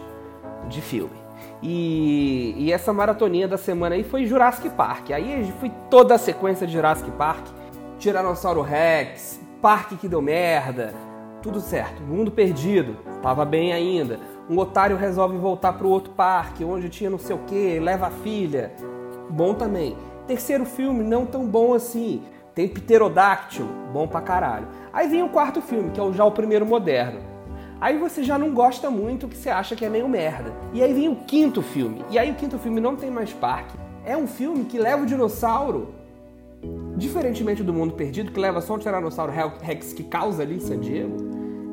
de 0.69 0.81
filme. 0.81 1.24
E, 1.67 2.53
e, 2.59 2.71
essa 2.71 2.93
maratoninha 2.93 3.47
da 3.47 3.57
semana 3.57 3.95
aí 3.95 4.03
foi 4.03 4.27
Jurassic 4.27 4.69
Park. 4.69 5.09
Aí 5.09 5.51
foi 5.59 5.71
toda 5.89 6.13
a 6.13 6.17
sequência 6.19 6.67
de 6.67 6.73
Jurassic 6.73 7.09
Park. 7.11 7.47
Tiranossauro 7.97 8.61
Rex, 8.61 9.41
Parque 9.63 9.95
que 9.95 10.07
deu 10.07 10.21
merda, 10.21 10.93
tudo 11.41 11.59
certo. 11.59 12.03
Mundo 12.03 12.29
perdido, 12.29 12.97
tava 13.23 13.43
bem 13.45 13.73
ainda. 13.73 14.19
Um 14.47 14.59
otário 14.59 14.95
resolve 14.95 15.37
voltar 15.37 15.73
pro 15.73 15.89
outro 15.89 16.13
parque, 16.13 16.63
onde 16.63 16.87
tinha 16.87 17.09
não 17.09 17.17
sei 17.17 17.35
o 17.35 17.39
que, 17.39 17.79
leva 17.79 18.07
a 18.07 18.11
filha. 18.11 18.71
Bom 19.31 19.55
também. 19.55 19.97
Terceiro 20.27 20.65
filme, 20.65 21.03
não 21.03 21.25
tão 21.25 21.47
bom 21.47 21.73
assim. 21.73 22.21
Tem 22.53 22.67
Pterodáctilo, 22.67 23.69
bom 23.91 24.07
pra 24.07 24.21
caralho. 24.21 24.67
Aí 24.93 25.07
vem 25.07 25.23
o 25.23 25.29
quarto 25.29 25.63
filme, 25.63 25.89
que 25.89 25.99
é 25.99 26.13
já 26.13 26.23
o 26.23 26.31
primeiro 26.31 26.65
moderno 26.65 27.34
Aí 27.85 27.99
você 27.99 28.23
já 28.23 28.35
não 28.35 28.51
gosta 28.51 28.89
muito, 28.89 29.27
que 29.27 29.37
você 29.37 29.47
acha 29.47 29.75
que 29.75 29.85
é 29.85 29.89
meio 29.89 30.09
merda. 30.09 30.51
E 30.73 30.81
aí 30.81 30.91
vem 30.91 31.07
o 31.07 31.17
quinto 31.17 31.61
filme. 31.61 32.03
E 32.09 32.17
aí 32.17 32.31
o 32.31 32.33
quinto 32.33 32.57
filme 32.57 32.81
não 32.81 32.95
tem 32.95 33.11
mais 33.11 33.31
parque. 33.31 33.77
É 34.03 34.17
um 34.17 34.25
filme 34.25 34.65
que 34.65 34.79
leva 34.79 35.03
o 35.03 35.05
dinossauro, 35.05 35.93
diferentemente 36.97 37.61
do 37.61 37.71
Mundo 37.71 37.93
Perdido, 37.93 38.31
que 38.31 38.39
leva 38.39 38.59
só 38.59 38.73
um 38.73 38.79
Tiranossauro 38.79 39.31
Rex 39.61 39.93
que 39.93 40.03
causa 40.03 40.41
ali 40.41 40.55
em 40.55 40.59
San 40.59 40.79
Diego, 40.79 41.15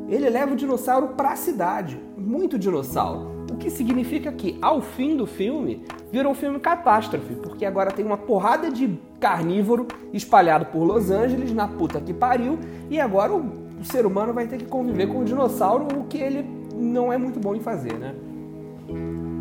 ele 0.06 0.28
leva 0.28 0.52
o 0.52 0.56
dinossauro 0.56 1.08
para 1.16 1.30
a 1.30 1.36
cidade. 1.36 1.98
Muito 2.14 2.58
dinossauro. 2.58 3.46
O 3.50 3.56
que 3.56 3.70
significa 3.70 4.30
que, 4.30 4.58
ao 4.60 4.82
fim 4.82 5.16
do 5.16 5.26
filme, 5.26 5.82
virou 6.12 6.32
um 6.32 6.34
filme 6.34 6.60
catástrofe, 6.60 7.36
porque 7.36 7.64
agora 7.64 7.90
tem 7.90 8.04
uma 8.04 8.18
porrada 8.18 8.70
de 8.70 8.98
carnívoro 9.18 9.88
espalhado 10.12 10.66
por 10.66 10.84
Los 10.84 11.10
Angeles, 11.10 11.54
na 11.54 11.66
puta 11.66 12.02
que 12.02 12.12
pariu, 12.12 12.58
e 12.90 13.00
agora 13.00 13.32
o 13.32 13.61
o 13.82 13.84
ser 13.84 14.06
humano 14.06 14.32
vai 14.32 14.46
ter 14.46 14.58
que 14.58 14.64
conviver 14.64 15.08
com 15.08 15.20
o 15.20 15.24
dinossauro, 15.24 15.86
o 15.98 16.04
que 16.04 16.18
ele 16.18 16.44
não 16.74 17.12
é 17.12 17.18
muito 17.18 17.40
bom 17.40 17.54
em 17.54 17.60
fazer, 17.60 17.92
né? 17.98 18.14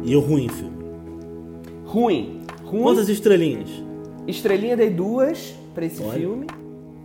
E 0.04 0.16
o 0.16 0.20
ruim, 0.20 0.50
filme? 0.50 0.84
Ruim. 1.86 2.42
ruim. 2.64 2.82
Quantas 2.84 3.08
estrelinhas? 3.08 3.70
Estrelinha 4.28 4.76
dei 4.76 4.90
duas 4.90 5.56
para 5.76 5.86
esse 5.86 6.02
Olha. 6.02 6.14
filme, 6.14 6.48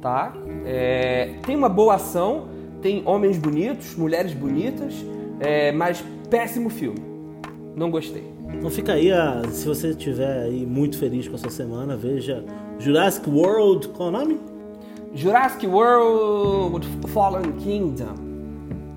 tá? 0.00 0.34
É, 0.64 1.34
tem 1.44 1.54
uma 1.54 1.68
boa 1.68 1.94
ação, 1.94 2.48
tem 2.80 3.02
homens 3.04 3.38
bonitos, 3.38 3.94
mulheres 3.96 4.32
bonitas, 4.32 4.94
é, 5.38 5.72
mas 5.72 6.02
péssimo 6.30 6.70
filme. 6.70 7.00
Não 7.74 7.90
gostei. 7.90 8.24
Então 8.54 8.70
fica 8.70 8.94
aí, 8.94 9.12
a, 9.12 9.42
se 9.50 9.66
você 9.66 9.88
estiver 9.90 10.44
aí 10.44 10.64
muito 10.64 10.98
feliz 10.98 11.28
com 11.28 11.34
essa 11.34 11.50
semana, 11.50 11.96
veja 11.96 12.42
Jurassic 12.78 13.28
World, 13.28 13.88
qual 13.88 14.08
é 14.08 14.12
o 14.16 14.18
nome? 14.18 14.55
Jurassic 15.14 15.66
World 15.66 16.86
Fallen 17.08 17.52
Kingdom. 17.52 18.14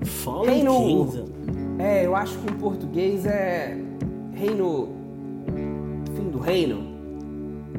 Fallen 0.04 0.54
Reino... 0.54 0.74
Kingdom? 0.74 1.24
É, 1.78 2.04
eu 2.04 2.14
acho 2.14 2.38
que 2.38 2.52
em 2.52 2.56
português 2.56 3.24
é 3.24 3.78
Reino. 4.34 4.88
Fim 6.14 6.30
do 6.30 6.38
Reino? 6.38 6.82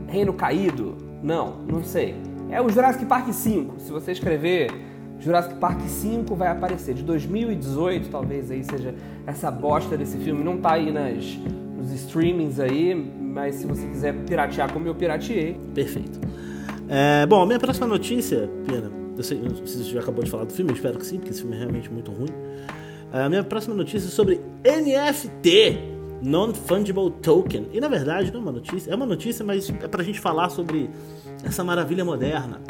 Reino 0.08 0.34
Caído? 0.34 0.98
Não, 1.22 1.58
não 1.68 1.84
sei. 1.84 2.16
É 2.50 2.62
o 2.62 2.70
Jurassic 2.70 3.06
Park 3.06 3.32
5. 3.32 3.80
Se 3.80 3.92
você 3.92 4.12
escrever 4.12 4.72
Jurassic 5.22 5.56
Park 5.56 5.82
5 5.82 6.36
vai 6.36 6.48
aparecer. 6.48 6.96
De 6.96 7.04
2018, 7.04 8.10
talvez 8.10 8.50
aí 8.50 8.64
seja 8.64 8.96
essa 9.26 9.52
bosta 9.52 9.96
desse 9.96 10.18
filme. 10.18 10.44
Não 10.44 10.58
tá 10.58 10.74
aí 10.74 10.92
nas, 10.92 11.38
nos 11.78 11.92
streamings 11.92 12.60
aí, 12.60 12.96
mas 12.96 13.56
se 13.56 13.68
você 13.68 13.86
quiser 13.88 14.16
piratear 14.26 14.74
como 14.74 14.88
eu 14.88 14.96
pirateei. 14.96 15.58
Perfeito. 15.76 16.20
É, 16.94 17.26
bom, 17.26 17.42
a 17.42 17.46
minha 17.46 17.58
próxima 17.58 17.88
notícia, 17.88 18.50
Pena, 18.68 18.92
eu 19.16 19.24
sei, 19.24 19.40
você 19.40 19.82
já 19.84 20.02
acabou 20.02 20.22
de 20.26 20.30
falar 20.30 20.44
do 20.44 20.52
filme, 20.52 20.74
espero 20.74 21.00
que 21.00 21.06
sim, 21.06 21.20
porque 21.20 21.32
esse 21.32 21.40
filme 21.40 21.56
é 21.56 21.60
realmente 21.60 21.90
muito 21.90 22.12
ruim. 22.12 22.28
A 23.14 23.30
minha 23.30 23.46
próxima 23.46 23.74
notícia 23.74 24.10
é 24.10 24.12
sobre 24.12 24.42
NFT, 24.66 25.78
Non-Fungible 26.22 27.12
Token. 27.22 27.70
E 27.72 27.80
na 27.80 27.88
verdade 27.88 28.30
não 28.34 28.42
é 28.42 28.44
uma 28.44 28.52
notícia, 28.52 28.92
é 28.92 28.96
uma 28.96 29.06
notícia, 29.06 29.46
mas 29.46 29.70
é 29.70 29.88
pra 29.88 30.04
gente 30.04 30.20
falar 30.20 30.50
sobre 30.50 30.90
essa 31.46 31.64
maravilha 31.64 32.04
moderna. 32.04 32.62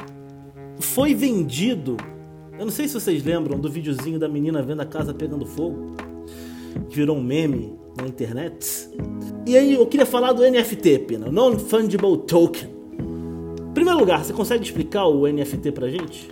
Foi 0.79 1.15
vendido, 1.15 1.97
eu 2.59 2.65
não 2.65 2.71
sei 2.71 2.87
se 2.87 2.93
vocês 2.93 3.23
lembram 3.23 3.59
do 3.59 3.71
videozinho 3.71 4.19
da 4.19 4.29
menina 4.29 4.61
vendo 4.61 4.81
a 4.81 4.85
casa 4.85 5.15
pegando 5.15 5.47
fogo, 5.47 5.95
que 6.91 6.95
virou 6.95 7.17
um 7.17 7.23
meme 7.23 7.75
na 7.99 8.07
internet. 8.07 8.87
E 9.47 9.57
aí 9.57 9.73
eu 9.73 9.87
queria 9.87 10.05
falar 10.05 10.31
do 10.31 10.43
NFT, 10.43 10.99
Pina, 11.07 11.31
Non-Fungible 11.31 12.19
Token. 12.27 12.80
Primeiro 13.73 13.99
lugar, 13.99 14.23
você 14.23 14.33
consegue 14.33 14.63
explicar 14.63 15.05
o 15.05 15.25
NFT 15.25 15.71
pra 15.71 15.87
gente? 15.87 16.29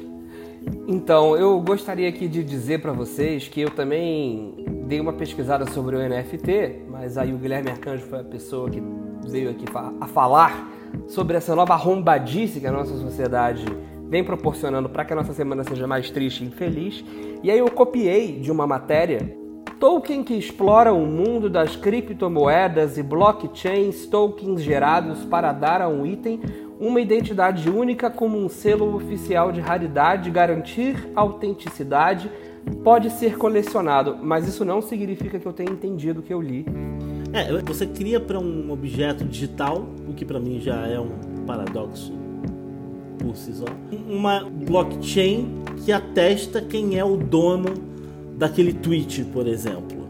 Então, 0.88 1.38
eu 1.38 1.58
gostaria 1.62 2.10
aqui 2.10 2.28
de 2.28 2.44
dizer 2.44 2.82
para 2.82 2.92
vocês 2.92 3.48
que 3.48 3.62
eu 3.62 3.70
também 3.70 4.56
dei 4.86 5.00
uma 5.00 5.14
pesquisada 5.14 5.66
sobre 5.72 5.96
o 5.96 6.00
NFT, 6.00 6.82
mas 6.90 7.18
aí 7.18 7.34
o 7.34 7.38
Guilherme 7.38 7.70
Arcanjo 7.70 8.04
foi 8.08 8.20
a 8.20 8.24
pessoa 8.26 8.70
que 8.70 8.84
veio 9.26 9.50
aqui 9.52 9.64
a 10.02 10.08
falar 10.08 10.70
sobre 11.08 11.38
essa 11.38 11.56
nova 11.56 11.76
arrombadice 11.76 12.60
que 12.60 12.68
a 12.68 12.72
nossa 12.74 12.98
sociedade 12.98 13.64
vem 14.10 14.24
proporcionando 14.24 14.90
para 14.90 15.06
que 15.06 15.14
a 15.14 15.16
nossa 15.16 15.32
semana 15.32 15.64
seja 15.64 15.88
mais 15.88 16.10
triste 16.10 16.44
e 16.44 16.48
infeliz. 16.48 17.06
E 17.42 17.50
aí 17.50 17.60
eu 17.60 17.72
copiei 17.72 18.34
de 18.40 18.52
uma 18.52 18.68
matéria 18.68 19.38
Token 19.80 20.26
que 20.26 20.34
explora 20.34 20.92
o 20.92 21.06
mundo 21.06 21.50
das 21.50 21.78
criptomoedas 21.78 22.98
e 22.98 23.04
blockchains, 23.04 24.06
tokens 24.08 24.62
gerados 24.62 25.24
para 25.24 25.54
dar 25.54 25.82
a 25.82 25.88
um 25.88 26.06
item 26.06 26.42
uma 26.80 27.02
identidade 27.02 27.70
única 27.70 28.10
como 28.10 28.38
um 28.38 28.48
selo 28.48 28.96
oficial 28.96 29.52
de 29.52 29.60
raridade, 29.60 30.32
garantir 30.32 31.10
autenticidade, 31.14 32.32
pode 32.84 33.10
ser 33.12 33.38
colecionado, 33.38 34.18
mas 34.22 34.48
isso 34.48 34.64
não 34.64 34.82
significa 34.82 35.38
que 35.38 35.46
eu 35.46 35.52
tenha 35.52 35.70
entendido 35.70 36.22
o 36.22 36.24
que 36.24 36.34
eu 36.34 36.42
li. 36.42 36.66
É, 37.34 37.52
você 37.62 37.86
cria 37.86 38.20
para 38.20 38.40
um 38.40 38.72
objeto 38.72 39.26
digital, 39.26 39.88
o 40.08 40.14
que 40.14 40.24
para 40.24 40.40
mim 40.40 40.60
já 40.60 40.88
é 40.88 41.00
um 41.00 41.10
paradoxo 41.46 42.14
por 43.20 43.36
si 43.36 43.54
só, 43.54 43.66
uma 44.08 44.50
blockchain 44.50 45.64
que 45.84 45.92
atesta 45.92 46.62
quem 46.62 46.98
é 46.98 47.04
o 47.04 47.18
dono 47.18 47.74
daquele 48.38 48.74
tweet, 48.74 49.26
por 49.26 49.46
exemplo. 49.46 50.08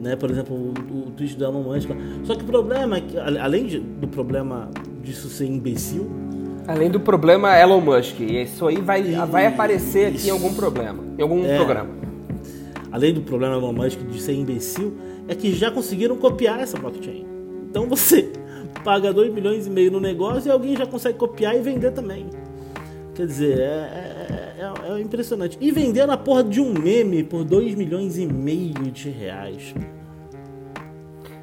Né? 0.00 0.14
Por 0.14 0.30
exemplo, 0.30 0.54
o, 0.54 1.08
o 1.08 1.10
tweet 1.12 1.36
do 1.36 1.44
Elon 1.44 1.62
Musk. 1.62 1.88
Só 2.24 2.34
que 2.34 2.42
o 2.42 2.46
problema 2.46 2.98
é 2.98 3.00
que, 3.00 3.18
além 3.18 3.66
de, 3.66 3.80
do 3.80 4.06
problema 4.06 4.70
disso 5.08 5.28
ser 5.28 5.46
imbecil. 5.46 6.10
Além 6.66 6.90
do 6.90 7.00
problema 7.00 7.58
Elon 7.58 7.80
Musk, 7.80 8.20
isso 8.20 8.66
aí 8.66 8.76
vai, 8.76 9.00
e, 9.00 9.14
vai 9.26 9.46
aparecer 9.46 10.08
aqui 10.08 10.28
em 10.28 10.30
algum 10.30 10.52
problema, 10.52 11.02
em 11.16 11.22
algum 11.22 11.44
é, 11.44 11.56
programa. 11.56 11.90
Além 12.92 13.14
do 13.14 13.22
problema 13.22 13.56
Elon 13.56 13.72
Musk 13.72 13.98
de 14.00 14.20
ser 14.20 14.34
imbecil, 14.34 14.94
é 15.26 15.34
que 15.34 15.54
já 15.54 15.70
conseguiram 15.70 16.16
copiar 16.16 16.60
essa 16.60 16.78
blockchain. 16.78 17.24
Então 17.70 17.86
você 17.86 18.30
paga 18.84 19.12
2 19.12 19.32
milhões 19.32 19.66
e 19.66 19.70
meio 19.70 19.90
no 19.90 19.98
negócio 19.98 20.48
e 20.48 20.52
alguém 20.52 20.76
já 20.76 20.86
consegue 20.86 21.16
copiar 21.16 21.56
e 21.56 21.60
vender 21.60 21.92
também. 21.92 22.26
Quer 23.14 23.26
dizer, 23.26 23.58
é, 23.58 23.62
é, 23.62 24.54
é, 24.58 24.92
é 24.92 25.00
impressionante. 25.00 25.56
E 25.60 25.72
vender 25.72 26.06
na 26.06 26.16
porra 26.16 26.44
de 26.44 26.60
um 26.60 26.72
meme 26.72 27.24
por 27.24 27.44
2 27.44 27.74
milhões 27.74 28.18
e 28.18 28.26
meio 28.26 28.90
de 28.92 29.08
reais. 29.08 29.74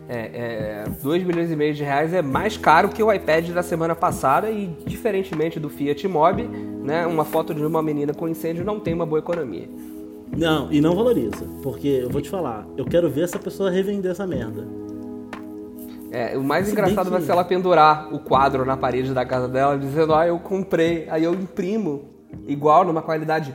É, 0.07 0.83
é, 0.83 0.89
2 1.01 1.24
milhões 1.24 1.51
e 1.51 1.55
meio 1.55 1.74
de 1.74 1.83
reais 1.83 2.13
é 2.13 2.21
mais 2.21 2.57
caro 2.57 2.89
que 2.89 3.01
o 3.01 3.12
iPad 3.12 3.50
da 3.50 3.63
semana 3.63 3.95
passada 3.95 4.51
e, 4.51 4.67
diferentemente 4.85 5.59
do 5.59 5.67
Fiat 5.67 6.07
Mobi, 6.07 6.43
né, 6.43 7.07
uma 7.07 7.25
foto 7.25 7.55
de 7.55 7.65
uma 7.65 7.81
menina 7.81 8.13
com 8.13 8.27
incêndio 8.27 8.63
não 8.63 8.79
tem 8.79 8.93
uma 8.93 9.05
boa 9.05 9.19
economia. 9.19 9.67
Não, 10.35 10.71
e 10.71 10.79
não 10.79 10.95
valoriza. 10.95 11.45
Porque 11.63 11.88
eu 11.88 12.09
vou 12.09 12.21
te 12.21 12.29
falar, 12.29 12.67
eu 12.77 12.85
quero 12.85 13.09
ver 13.09 13.24
essa 13.24 13.39
pessoa 13.39 13.71
revender 13.71 14.12
essa 14.12 14.27
merda. 14.27 14.67
É, 16.12 16.38
o 16.38 16.43
mais 16.43 16.67
Se 16.67 16.71
engraçado 16.71 17.05
que... 17.05 17.12
vai 17.12 17.21
ser 17.21 17.31
ela 17.31 17.43
pendurar 17.43 18.13
o 18.13 18.19
quadro 18.19 18.63
na 18.63 18.77
parede 18.77 19.13
da 19.13 19.25
casa 19.25 19.50
dela, 19.50 19.77
dizendo: 19.77 20.13
Ah, 20.13 20.25
eu 20.25 20.39
comprei. 20.39 21.07
Aí 21.09 21.24
eu 21.24 21.33
imprimo 21.33 22.05
igual, 22.47 22.85
numa 22.85 23.01
qualidade 23.01 23.53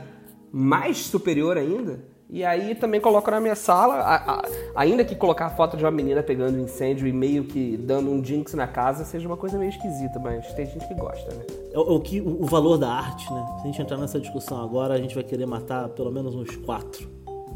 mais 0.51 0.97
superior 0.97 1.57
ainda. 1.57 1.99
E 2.31 2.45
aí 2.45 2.73
também 2.73 3.01
coloco 3.01 3.29
na 3.29 3.41
minha 3.41 3.55
sala, 3.55 3.95
a, 3.95 4.15
a, 4.15 4.41
ainda 4.73 5.03
que 5.03 5.15
colocar 5.15 5.47
a 5.47 5.49
foto 5.49 5.75
de 5.75 5.83
uma 5.83 5.91
menina 5.91 6.23
pegando 6.23 6.57
incêndio 6.57 7.05
e 7.05 7.11
meio 7.11 7.43
que 7.43 7.75
dando 7.75 8.09
um 8.09 8.23
jinx 8.23 8.53
na 8.53 8.67
casa 8.67 9.03
seja 9.03 9.27
uma 9.27 9.35
coisa 9.35 9.59
meio 9.59 9.69
esquisita, 9.69 10.17
mas 10.17 10.49
tem 10.53 10.65
gente 10.65 10.87
que 10.87 10.93
gosta, 10.93 11.29
né? 11.35 11.43
É 11.73 11.77
o, 11.77 11.99
que, 11.99 12.21
o 12.21 12.45
valor 12.45 12.77
da 12.77 12.89
arte, 12.89 13.31
né? 13.33 13.45
Se 13.57 13.63
a 13.63 13.65
gente 13.65 13.81
entrar 13.81 13.97
nessa 13.97 14.17
discussão 14.17 14.63
agora, 14.63 14.93
a 14.93 14.97
gente 14.97 15.13
vai 15.13 15.25
querer 15.25 15.45
matar 15.45 15.89
pelo 15.89 16.09
menos 16.09 16.33
uns 16.33 16.55
quatro. 16.55 17.05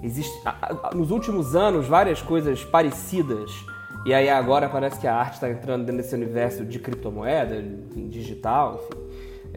Existe, 0.03 0.37
a, 0.45 0.91
nos 0.93 1.09
últimos 1.09 1.55
anos, 1.55 1.87
várias 1.87 2.21
coisas 2.21 2.61
parecidas 2.65 3.49
e 4.05 4.13
aí 4.13 4.29
agora 4.29 4.69
parece 4.69 4.99
que 4.99 5.07
a 5.07 5.15
arte 5.15 5.33
está 5.33 5.49
entrando 5.49 5.83
dentro 5.83 6.03
desse 6.03 6.13
universo 6.13 6.63
de 6.63 6.77
criptomoeda, 6.77 7.59
digital, 7.95 8.75
enfim. 8.75 9.01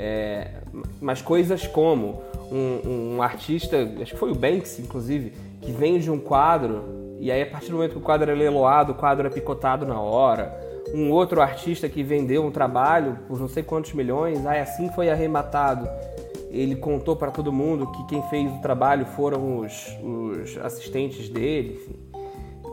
É, 0.01 0.53
mas 1.01 1.21
coisas 1.21 1.67
como 1.67 2.23
um, 2.53 3.17
um, 3.17 3.23
artista, 3.23 3.77
acho 4.01 4.13
que 4.13 4.19
foi 4.19 4.31
o 4.31 4.35
Banks, 4.35 4.79
inclusive, 4.79 5.33
que 5.61 5.73
vende 5.73 6.09
um 6.09 6.21
quadro 6.21 7.17
e 7.19 7.33
aí 7.33 7.43
a 7.43 7.47
partir 7.47 7.71
do 7.71 7.75
momento 7.75 7.93
que 7.93 7.99
o 7.99 8.03
quadro 8.03 8.31
é 8.31 8.35
leiloado, 8.35 8.93
o 8.93 8.95
quadro 8.95 9.27
é 9.27 9.31
picotado 9.31 9.85
na 9.85 10.01
hora. 10.01 10.57
Um 10.95 11.11
outro 11.11 11.43
artista 11.43 11.89
que 11.89 12.03
vendeu 12.03 12.47
um 12.47 12.51
trabalho 12.51 13.19
por 13.27 13.41
não 13.41 13.49
sei 13.49 13.65
quantos 13.65 13.93
milhões, 13.93 14.47
aí 14.47 14.61
assim 14.61 14.89
foi 14.93 15.11
arrematado. 15.11 15.89
Ele 16.51 16.77
contou 16.77 17.17
para 17.17 17.33
todo 17.33 17.53
mundo 17.53 17.91
que 17.91 18.07
quem 18.07 18.23
fez 18.31 18.51
o 18.51 18.63
trabalho 18.63 19.05
foram 19.05 19.59
os, 19.59 19.99
os 20.01 20.57
assistentes 20.59 21.29
dele, 21.29 21.75
enfim 21.75 22.09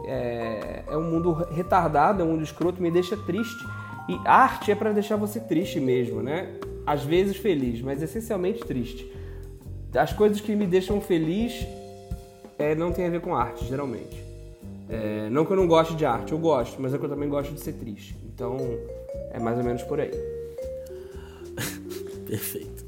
é, 0.06 0.84
é 0.88 0.98
um 0.98 1.04
mundo 1.04 1.34
retardado, 1.52 2.22
é 2.22 2.26
um 2.26 2.30
mundo 2.30 2.44
escroto, 2.44 2.82
me 2.82 2.92
deixa 2.92 3.18
triste. 3.18 3.66
E 4.08 4.20
arte 4.24 4.72
é 4.72 4.76
para 4.76 4.92
deixar 4.92 5.16
você 5.16 5.40
triste 5.40 5.80
mesmo, 5.80 6.22
né? 6.22 6.54
Às 6.86 7.04
vezes 7.04 7.38
feliz, 7.38 7.82
mas 7.82 8.02
essencialmente 8.02 8.60
triste. 8.60 9.12
As 9.94 10.14
coisas 10.14 10.42
que 10.42 10.56
me 10.56 10.68
deixam 10.68 11.02
feliz 11.02 11.66
é, 12.60 12.76
não 12.76 12.92
tem 12.92 13.06
a 13.06 13.10
ver 13.10 13.22
com 13.22 13.36
arte, 13.36 13.66
geralmente. 13.66 14.24
É, 14.90 15.30
não 15.30 15.46
que 15.46 15.52
eu 15.52 15.58
não 15.58 15.68
goste 15.68 15.96
de 15.96 16.06
arte, 16.06 16.32
eu 16.32 16.38
gosto, 16.38 16.82
mas 16.82 16.94
é 16.94 16.98
que 16.98 17.06
eu 17.06 17.10
também 17.10 17.28
gosto 17.28 17.54
de 17.54 17.60
ser 17.60 17.74
triste. 17.74 18.16
Então, 18.34 18.58
é 19.32 19.40
mais 19.40 19.58
ou 19.58 19.64
menos 19.64 19.82
por 19.84 20.00
aí. 20.00 20.12
Perfeito. 22.28 22.86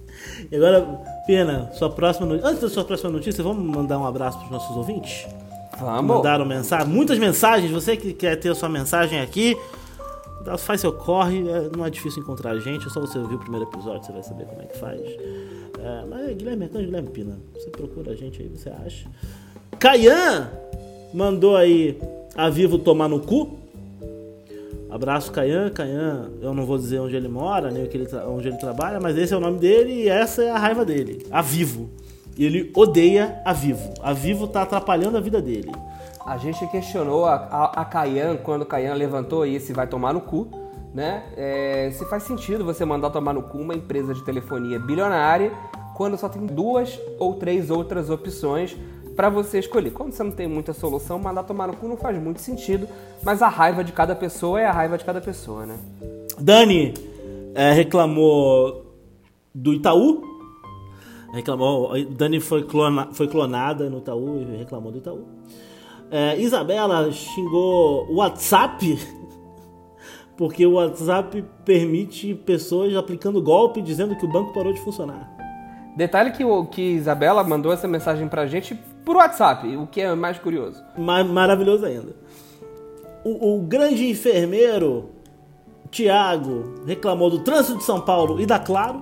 E 0.52 0.56
agora, 0.56 0.86
Pena, 1.26 1.72
sua 1.74 1.90
próxima 1.90 2.28
notícia. 2.28 2.50
Antes 2.50 2.62
da 2.62 2.70
sua 2.70 2.86
próxima 2.86 3.10
notícia, 3.10 3.44
vamos 3.44 3.64
mandar 3.64 3.98
um 3.98 4.06
abraço 4.06 4.38
para 4.38 4.46
os 4.46 4.52
nossos 4.52 4.76
ouvintes? 4.76 5.28
Vamos. 5.80 6.18
Mandaram 6.18 6.46
mensagem, 6.46 6.88
muitas 6.88 7.18
mensagens. 7.18 7.72
Você 7.72 7.98
que 7.98 8.14
quer 8.14 8.36
ter 8.38 8.50
a 8.50 8.56
sua 8.56 8.70
mensagem 8.70 9.20
aqui, 9.20 9.58
faz 10.58 10.82
seu 10.82 10.94
corre. 10.94 11.40
É, 11.50 11.70
não 11.76 11.86
é 11.86 11.90
difícil 11.90 12.22
encontrar 12.22 12.52
a 12.52 12.60
gente, 12.60 12.86
é 12.86 12.90
só 12.90 13.02
você 13.02 13.18
ouvir 13.18 13.36
o 13.36 13.40
primeiro 13.40 13.66
episódio, 13.68 14.06
você 14.06 14.12
vai 14.12 14.24
saber 14.24 14.46
como 14.46 14.62
é 14.62 14.66
que 14.66 14.78
faz. 14.78 15.02
É, 15.02 16.06
mas 16.10 16.30
é 16.30 16.34
Guilherme 16.34 16.60
Mercante, 16.60 16.86
Guilherme 16.86 17.10
Pina. 17.10 17.40
Você 17.54 17.70
procura 17.70 18.12
a 18.12 18.16
gente 18.16 18.42
aí, 18.42 18.48
você 18.48 18.70
acha. 18.70 19.10
Caian 19.80 20.50
mandou 21.14 21.56
aí 21.56 22.00
a 22.36 22.50
Vivo 22.50 22.78
tomar 22.78 23.08
no 23.08 23.20
cu. 23.20 23.58
Abraço, 24.90 25.32
Caian. 25.32 25.70
Caian, 25.70 26.32
eu 26.42 26.54
não 26.54 26.66
vou 26.66 26.78
dizer 26.78 27.00
onde 27.00 27.16
ele 27.16 27.28
mora, 27.28 27.70
nem 27.72 27.84
onde 28.28 28.48
ele 28.48 28.58
trabalha, 28.58 29.00
mas 29.00 29.18
esse 29.18 29.34
é 29.34 29.38
o 29.38 29.40
nome 29.40 29.60
dele 29.60 30.04
e 30.04 30.10
essa 30.10 30.44
é 30.44 30.50
a 30.50 30.58
raiva 30.58 30.86
dele. 30.86 31.26
A 31.32 31.42
Vivo. 31.42 31.90
Ele 32.38 32.72
odeia 32.76 33.42
a 33.44 33.52
Vivo. 33.52 33.94
A 34.02 34.14
Vivo 34.14 34.48
tá 34.48 34.62
atrapalhando 34.62 35.18
a 35.18 35.22
vida 35.22 35.42
dele. 35.42 35.72
A 36.28 36.38
gente 36.38 36.68
questionou 36.68 37.24
a, 37.24 37.36
a, 37.36 37.82
a 37.82 37.86
Caian 37.86 38.36
quando 38.36 38.64
o 38.64 38.66
Caian 38.66 38.94
levantou 38.96 39.46
se 39.62 39.72
vai 39.72 39.88
tomar 39.88 40.14
no 40.14 40.20
cu, 40.20 40.50
né? 40.94 41.24
É, 41.38 41.90
se 41.94 42.04
faz 42.04 42.24
sentido 42.24 42.66
você 42.66 42.84
mandar 42.84 43.12
tomar 43.12 43.32
no 43.34 43.44
cu 43.44 43.58
uma 43.60 43.74
empresa 43.74 44.14
de 44.14 44.22
telefonia 44.26 44.78
bilionária 44.78 45.54
quando 45.96 46.18
só 46.18 46.28
tem 46.28 46.46
duas 46.46 47.00
ou 47.18 47.36
três 47.36 47.72
outras 47.72 48.10
opções 48.10 48.76
para 49.16 49.30
você 49.30 49.60
escolher. 49.60 49.92
Quando 49.92 50.12
você 50.12 50.22
não 50.22 50.32
tem 50.32 50.50
muita 50.50 50.74
solução, 50.74 51.18
mandar 51.18 51.44
tomar 51.44 51.68
no 51.68 51.78
cu 51.78 51.88
não 51.88 51.96
faz 51.96 52.22
muito 52.22 52.42
sentido, 52.42 52.90
mas 53.24 53.42
a 53.42 53.48
raiva 53.48 53.82
de 53.82 53.94
cada 53.94 54.14
pessoa 54.14 54.60
é 54.60 54.66
a 54.66 54.72
raiva 54.74 54.98
de 54.98 55.06
cada 55.06 55.22
pessoa, 55.22 55.66
né? 55.66 55.80
Dani 56.38 56.94
é, 57.56 57.72
reclamou 57.72 58.86
do 59.56 59.74
Itaú, 59.74 60.22
reclamou. 61.32 61.94
Dani 62.10 62.42
foi, 62.42 62.64
clona, 62.64 63.08
foi 63.14 63.30
clonada 63.30 63.90
no 63.90 64.00
Itaú 64.00 64.42
e 64.42 64.58
reclamou 64.58 64.92
do 64.92 64.98
Itaú. 64.98 65.37
É, 66.10 66.40
Isabela 66.40 67.12
xingou 67.12 68.08
o 68.10 68.16
WhatsApp 68.16 68.98
porque 70.38 70.66
o 70.66 70.74
WhatsApp 70.74 71.44
permite 71.66 72.34
pessoas 72.34 72.96
aplicando 72.96 73.42
golpe 73.42 73.82
dizendo 73.82 74.16
que 74.16 74.26
o 74.26 74.32
banco 74.32 74.54
parou 74.54 74.72
de 74.72 74.80
funcionar. 74.82 75.36
Detalhe 75.98 76.32
que, 76.32 76.44
que 76.72 76.82
Isabela 76.82 77.44
mandou 77.44 77.74
essa 77.74 77.88
mensagem 77.88 78.28
pra 78.28 78.46
gente 78.46 78.76
por 79.04 79.16
WhatsApp, 79.16 79.76
o 79.76 79.88
que 79.88 80.02
é 80.02 80.14
mais 80.14 80.38
curioso. 80.38 80.84
Mar 80.98 81.24
maravilhoso 81.26 81.86
ainda. 81.86 82.16
o, 83.24 83.56
o 83.58 83.62
grande 83.62 84.08
enfermeiro 84.08 85.10
Tiago 85.90 86.84
reclamou 86.86 87.30
do 87.30 87.40
trânsito 87.40 87.80
de 87.80 87.84
São 87.84 88.00
Paulo 88.02 88.40
e 88.40 88.46
da 88.46 88.60
Claro, 88.60 89.00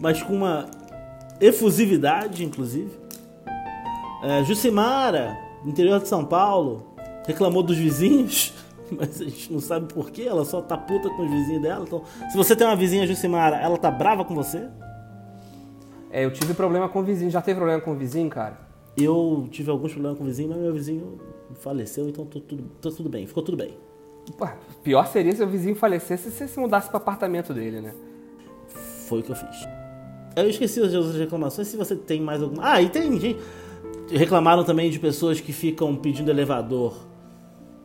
mas 0.00 0.22
com 0.22 0.34
uma 0.34 0.66
efusividade, 1.40 2.44
inclusive. 2.44 2.90
É, 4.22 4.42
Jucimara, 4.44 5.38
interior 5.64 6.00
de 6.00 6.08
São 6.08 6.24
Paulo, 6.24 6.86
reclamou 7.26 7.62
dos 7.62 7.76
vizinhos, 7.76 8.52
mas 8.90 9.20
a 9.20 9.24
gente 9.24 9.52
não 9.52 9.60
sabe 9.60 9.92
porquê, 9.92 10.22
ela 10.22 10.44
só 10.44 10.60
tá 10.60 10.76
puta 10.76 11.08
com 11.10 11.24
os 11.24 11.30
vizinhos 11.30 11.62
dela. 11.62 11.84
Então, 11.86 12.02
se 12.30 12.36
você 12.36 12.56
tem 12.56 12.66
uma 12.66 12.76
vizinha 12.76 13.06
Jucimara, 13.06 13.56
ela 13.56 13.76
tá 13.76 13.90
brava 13.90 14.24
com 14.24 14.34
você? 14.34 14.68
É, 16.10 16.24
eu 16.24 16.32
tive 16.32 16.54
problema 16.54 16.88
com 16.88 17.00
o 17.00 17.02
vizinho. 17.02 17.30
Já 17.30 17.42
teve 17.42 17.56
problema 17.56 17.80
com 17.80 17.92
o 17.92 17.94
vizinho, 17.94 18.28
cara? 18.30 18.58
Eu 18.96 19.46
tive 19.50 19.70
alguns 19.70 19.92
problemas 19.92 20.18
com 20.18 20.24
o 20.24 20.26
vizinho, 20.26 20.48
mas 20.48 20.58
meu 20.58 20.72
vizinho 20.72 21.20
faleceu, 21.60 22.08
então 22.08 22.24
tô 22.26 22.40
tudo, 22.40 22.64
tô 22.80 22.90
tudo 22.90 23.08
bem, 23.08 23.26
ficou 23.26 23.42
tudo 23.42 23.56
bem. 23.56 23.76
Pô, 24.36 24.46
pior 24.82 25.06
seria 25.06 25.34
se 25.34 25.42
o 25.42 25.48
vizinho 25.48 25.76
falecesse 25.76 26.30
se 26.30 26.36
você 26.36 26.48
se 26.48 26.58
mudasse 26.58 26.88
pro 26.88 26.96
apartamento 26.96 27.54
dele, 27.54 27.80
né? 27.80 27.94
Foi 29.06 29.20
o 29.20 29.22
que 29.22 29.30
eu 29.30 29.36
fiz. 29.36 29.68
Eu 30.36 30.48
esqueci 30.48 30.80
as 30.80 30.92
outras 30.94 31.16
reclamações, 31.16 31.68
se 31.68 31.76
você 31.76 31.96
tem 31.96 32.20
mais 32.20 32.42
alguma. 32.42 32.72
Ah, 32.72 32.82
e 32.82 32.88
tem 32.88 33.18
gente. 33.18 33.40
Reclamaram 34.10 34.64
também 34.64 34.90
de 34.90 34.98
pessoas 34.98 35.40
que 35.40 35.52
ficam 35.52 35.94
pedindo 35.94 36.30
elevador 36.30 36.94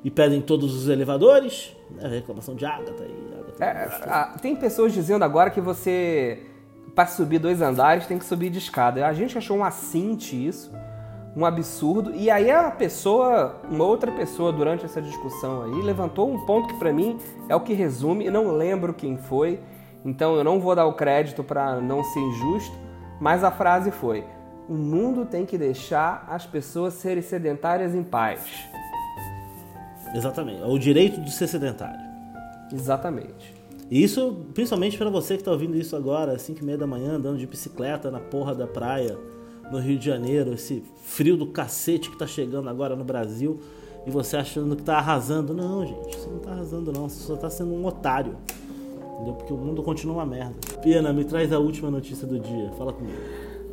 e 0.04 0.10
pedem 0.12 0.42
todos 0.42 0.74
os 0.76 0.88
elevadores. 0.88 1.76
É 2.00 2.08
reclamação 2.08 2.56
de 2.56 2.66
Agatha 2.66 3.04
aí. 3.04 3.34
Agatha 3.60 4.06
É, 4.06 4.10
a- 4.10 4.38
tem 4.42 4.56
pessoas 4.56 4.94
dizendo 4.94 5.24
agora 5.24 5.50
que 5.50 5.60
você, 5.62 6.44
para 6.96 7.06
subir 7.08 7.40
dois 7.40 7.62
andares, 7.62 8.06
tem 8.08 8.18
que 8.18 8.26
subir 8.26 8.50
de 8.50 8.58
escada. 8.58 9.06
A 9.06 9.14
gente 9.14 9.38
achou 9.38 9.58
um 9.58 9.64
assinte 9.64 10.34
isso, 10.48 10.72
um 11.36 11.46
absurdo. 11.46 12.14
E 12.16 12.30
aí 12.32 12.50
a 12.50 12.72
pessoa, 12.72 13.58
uma 13.70 13.84
outra 13.84 14.12
pessoa 14.12 14.52
durante 14.52 14.86
essa 14.86 15.02
discussão 15.02 15.64
aí, 15.64 15.82
levantou 15.82 16.32
um 16.32 16.46
ponto 16.46 16.68
que 16.70 16.80
pra 16.80 16.94
mim 16.94 17.18
é 17.50 17.56
o 17.56 17.60
que 17.60 17.74
resume, 17.74 18.26
eu 18.26 18.32
não 18.32 18.52
lembro 18.52 18.94
quem 18.94 19.18
foi, 19.18 19.60
então 20.06 20.36
eu 20.36 20.44
não 20.44 20.60
vou 20.60 20.74
dar 20.76 20.86
o 20.86 20.94
crédito 20.94 21.44
para 21.44 21.80
não 21.82 22.04
ser 22.04 22.20
injusto, 22.20 22.76
mas 23.20 23.44
a 23.44 23.52
frase 23.52 23.92
foi: 23.92 24.24
o 24.68 24.74
mundo 24.74 25.26
tem 25.26 25.46
que 25.46 25.58
deixar 25.58 26.26
as 26.30 26.46
pessoas 26.46 26.94
serem 26.94 27.22
sedentárias 27.22 27.94
em 27.94 28.04
paz. 28.04 28.42
Exatamente. 30.16 30.62
É 30.62 30.66
o 30.66 30.78
direito 30.78 31.20
de 31.22 31.32
ser 31.32 31.48
sedentário. 31.48 32.00
Exatamente. 32.72 33.54
E 33.90 34.02
isso, 34.04 34.46
principalmente 34.54 34.98
pra 34.98 35.10
você 35.10 35.38
que 35.38 35.44
tá 35.44 35.52
ouvindo 35.52 35.76
isso 35.78 35.96
agora, 35.96 36.34
às 36.34 36.42
5 36.44 36.62
e 36.62 36.64
meia 36.64 36.78
da 36.78 36.88
manhã, 36.88 37.14
andando 37.14 37.38
de 37.38 37.46
bicicleta 37.46 38.10
na 38.10 38.20
porra 38.20 38.56
da 38.56 38.66
praia, 38.66 39.18
no 39.72 39.80
Rio 39.80 39.98
de 39.98 40.06
Janeiro, 40.06 40.54
esse 40.54 40.84
frio 41.04 41.36
do 41.38 41.48
cacete 41.48 42.10
que 42.10 42.18
tá 42.18 42.28
chegando 42.28 42.70
agora 42.70 42.96
no 42.96 43.04
Brasil, 43.04 43.60
e 44.06 44.12
você 44.12 44.38
achando 44.38 44.76
que 44.76 44.84
tá 44.84 44.98
arrasando. 44.98 45.54
Não, 45.54 45.86
gente, 45.86 46.18
você 46.18 46.30
não 46.30 46.40
tá 46.40 46.52
arrasando 46.52 46.92
não, 46.92 47.10
você 47.10 47.24
só 47.24 47.36
tá 47.36 47.50
sendo 47.50 47.74
um 47.74 47.86
otário. 47.86 48.36
Entendeu? 49.16 49.34
Porque 49.36 49.54
o 49.54 49.58
mundo 49.58 49.82
continua 49.84 50.16
uma 50.16 50.26
merda. 50.26 50.56
Pena, 50.82 51.14
me 51.14 51.24
traz 51.24 51.54
a 51.54 51.60
última 51.60 51.90
notícia 51.90 52.28
do 52.28 52.40
dia. 52.40 52.72
Fala 52.78 52.92
comigo. 52.92 53.18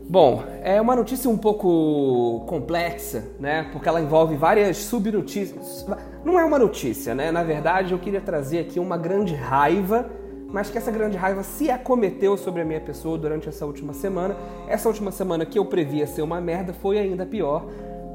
Bom, 0.08 0.42
é 0.62 0.80
uma 0.80 0.96
notícia 0.96 1.30
um 1.30 1.38
pouco 1.38 2.44
complexa, 2.48 3.24
né? 3.38 3.68
Porque 3.70 3.88
ela 3.88 4.00
envolve 4.00 4.34
várias 4.36 4.76
subnotícias. 4.78 5.86
Não 6.24 6.38
é 6.38 6.44
uma 6.44 6.58
notícia, 6.58 7.14
né? 7.14 7.30
Na 7.30 7.44
verdade, 7.44 7.92
eu 7.92 7.98
queria 7.98 8.20
trazer 8.20 8.58
aqui 8.58 8.80
uma 8.80 8.96
grande 8.96 9.34
raiva, 9.34 10.10
mas 10.48 10.68
que 10.68 10.76
essa 10.76 10.90
grande 10.90 11.16
raiva 11.16 11.44
se 11.44 11.70
acometeu 11.70 12.36
sobre 12.36 12.62
a 12.62 12.64
minha 12.64 12.80
pessoa 12.80 13.16
durante 13.16 13.48
essa 13.48 13.64
última 13.64 13.92
semana. 13.92 14.36
Essa 14.66 14.88
última 14.88 15.12
semana 15.12 15.46
que 15.46 15.58
eu 15.58 15.64
previa 15.64 16.06
ser 16.08 16.22
uma 16.22 16.40
merda 16.40 16.72
foi 16.72 16.98
ainda 16.98 17.24
pior, 17.24 17.66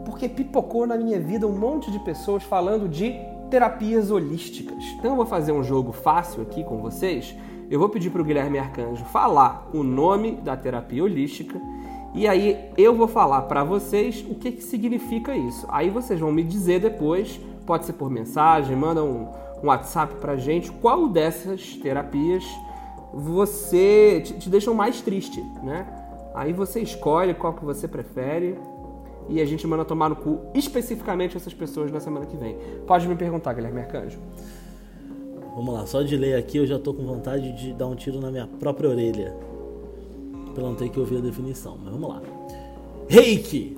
porque 0.05 0.27
pipocou 0.27 0.85
na 0.85 0.97
minha 0.97 1.19
vida 1.19 1.47
um 1.47 1.57
monte 1.57 1.89
de 1.91 1.99
pessoas 1.99 2.43
falando 2.43 2.89
de 2.89 3.15
terapias 3.49 4.11
holísticas. 4.11 4.83
Então 4.99 5.11
eu 5.11 5.15
vou 5.15 5.25
fazer 5.25 5.53
um 5.53 5.63
jogo 5.63 5.93
fácil 5.93 6.41
aqui 6.41 6.61
com 6.61 6.77
vocês. 6.81 7.33
Eu 7.69 7.79
vou 7.79 7.89
pedir 7.89 8.11
para 8.11 8.21
o 8.21 8.25
Guilherme 8.25 8.59
Arcanjo 8.59 9.03
falar 9.05 9.69
o 9.73 9.81
nome 9.81 10.33
da 10.33 10.55
terapia 10.55 11.03
holística 11.03 11.59
e 12.15 12.27
aí 12.29 12.71
eu 12.77 12.95
vou 12.95 13.09
falar 13.09 13.41
para 13.41 13.61
vocês 13.61 14.25
o 14.29 14.35
que, 14.35 14.53
que 14.53 14.63
significa 14.63 15.35
isso. 15.35 15.65
Aí 15.69 15.89
vocês 15.89 16.17
vão 16.17 16.31
me 16.31 16.43
dizer 16.43 16.79
depois, 16.79 17.41
pode 17.65 17.85
ser 17.85 17.91
por 17.91 18.09
mensagem, 18.09 18.73
manda 18.73 19.03
um, 19.03 19.27
um 19.61 19.67
WhatsApp 19.67 20.15
pra 20.15 20.37
gente, 20.37 20.71
qual 20.71 21.09
dessas 21.09 21.75
terapias 21.75 22.45
você 23.13 24.21
te, 24.25 24.33
te 24.35 24.49
deixam 24.49 24.73
mais 24.73 25.01
triste, 25.01 25.41
né? 25.61 25.85
Aí 26.33 26.53
você 26.53 26.79
escolhe 26.79 27.33
qual 27.33 27.53
que 27.53 27.65
você 27.65 27.85
prefere 27.85 28.57
e 29.27 29.41
a 29.41 29.45
gente 29.45 29.67
manda 29.67 29.83
tomar 29.83 30.07
no 30.07 30.15
cu 30.15 30.39
especificamente 30.53 31.35
essas 31.35 31.53
pessoas 31.53 31.91
na 31.91 31.99
semana 31.99 32.25
que 32.25 32.37
vem. 32.37 32.57
Pode 32.87 33.09
me 33.09 33.15
perguntar, 33.15 33.53
Guilherme 33.53 33.81
Arcanjo. 33.81 34.19
Vamos 35.53 35.73
lá, 35.73 35.85
só 35.85 36.01
de 36.01 36.15
ler 36.15 36.35
aqui 36.37 36.57
eu 36.57 36.65
já 36.65 36.79
tô 36.79 36.93
com 36.93 37.03
vontade 37.05 37.51
de 37.53 37.73
dar 37.73 37.87
um 37.87 37.95
tiro 37.95 38.21
na 38.21 38.31
minha 38.31 38.47
própria 38.47 38.89
orelha. 38.89 39.35
Pra 40.55 40.63
não 40.63 40.73
ter 40.73 40.89
que 40.89 40.99
ouvir 40.99 41.17
a 41.17 41.21
definição, 41.21 41.77
mas 41.83 41.91
vamos 41.91 42.09
lá. 42.09 42.21
Reiki! 43.07 43.77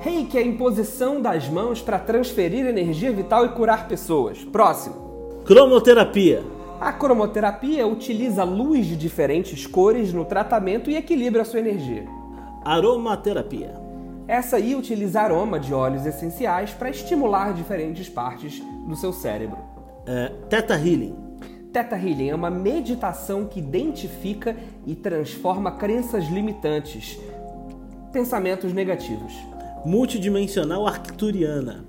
Reiki 0.00 0.38
é 0.38 0.42
a 0.42 0.46
imposição 0.46 1.20
das 1.20 1.48
mãos 1.48 1.82
para 1.82 1.98
transferir 1.98 2.64
energia 2.64 3.10
vital 3.10 3.46
e 3.46 3.48
curar 3.48 3.88
pessoas. 3.88 4.44
Próximo. 4.44 5.40
Cromoterapia. 5.44 6.44
A 6.78 6.92
cromoterapia 6.92 7.86
utiliza 7.86 8.44
luz 8.44 8.86
de 8.86 8.96
diferentes 8.96 9.66
cores 9.66 10.12
no 10.12 10.24
tratamento 10.24 10.90
e 10.90 10.96
equilibra 10.96 11.42
a 11.42 11.44
sua 11.44 11.60
energia. 11.60 12.06
Aromaterapia. 12.64 13.74
Essa 14.28 14.56
aí 14.56 14.74
utiliza 14.74 15.20
aroma 15.20 15.58
de 15.58 15.74
óleos 15.74 16.06
essenciais 16.06 16.70
para 16.70 16.88
estimular 16.88 17.52
diferentes 17.52 18.08
partes 18.08 18.62
do 18.86 18.94
seu 18.94 19.12
cérebro. 19.12 19.58
É, 20.06 20.32
Theta 20.48 20.74
Healing. 20.74 21.29
Theta 21.72 21.96
Healing 21.96 22.30
é 22.30 22.34
uma 22.34 22.50
meditação 22.50 23.44
que 23.44 23.60
identifica 23.60 24.56
e 24.84 24.96
transforma 24.96 25.70
crenças 25.70 26.24
limitantes, 26.26 27.18
pensamentos 28.12 28.72
negativos. 28.72 29.32
Multidimensional 29.84 30.84
Arcturiana. 30.84 31.84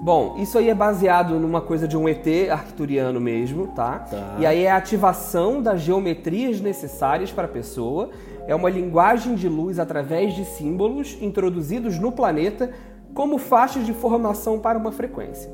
Bom, 0.00 0.36
isso 0.38 0.56
aí 0.56 0.70
é 0.70 0.74
baseado 0.74 1.38
numa 1.38 1.60
coisa 1.60 1.86
de 1.86 1.96
um 1.96 2.08
ET 2.08 2.26
arcturiano 2.50 3.20
mesmo, 3.20 3.66
tá? 3.68 3.98
Tá. 3.98 4.36
E 4.38 4.46
aí 4.46 4.62
é 4.62 4.70
a 4.70 4.76
ativação 4.76 5.60
das 5.60 5.82
geometrias 5.82 6.60
necessárias 6.60 7.30
para 7.30 7.44
a 7.44 7.50
pessoa. 7.50 8.10
É 8.46 8.54
uma 8.54 8.70
linguagem 8.70 9.34
de 9.34 9.48
luz 9.48 9.78
através 9.78 10.34
de 10.34 10.44
símbolos 10.44 11.18
introduzidos 11.20 11.98
no 11.98 12.12
planeta 12.12 12.70
como 13.12 13.36
faixas 13.36 13.84
de 13.84 13.92
formação 13.92 14.58
para 14.58 14.78
uma 14.78 14.92
frequência. 14.92 15.50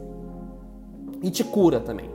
E 1.22 1.30
te 1.30 1.42
cura 1.42 1.80
também. 1.80 2.13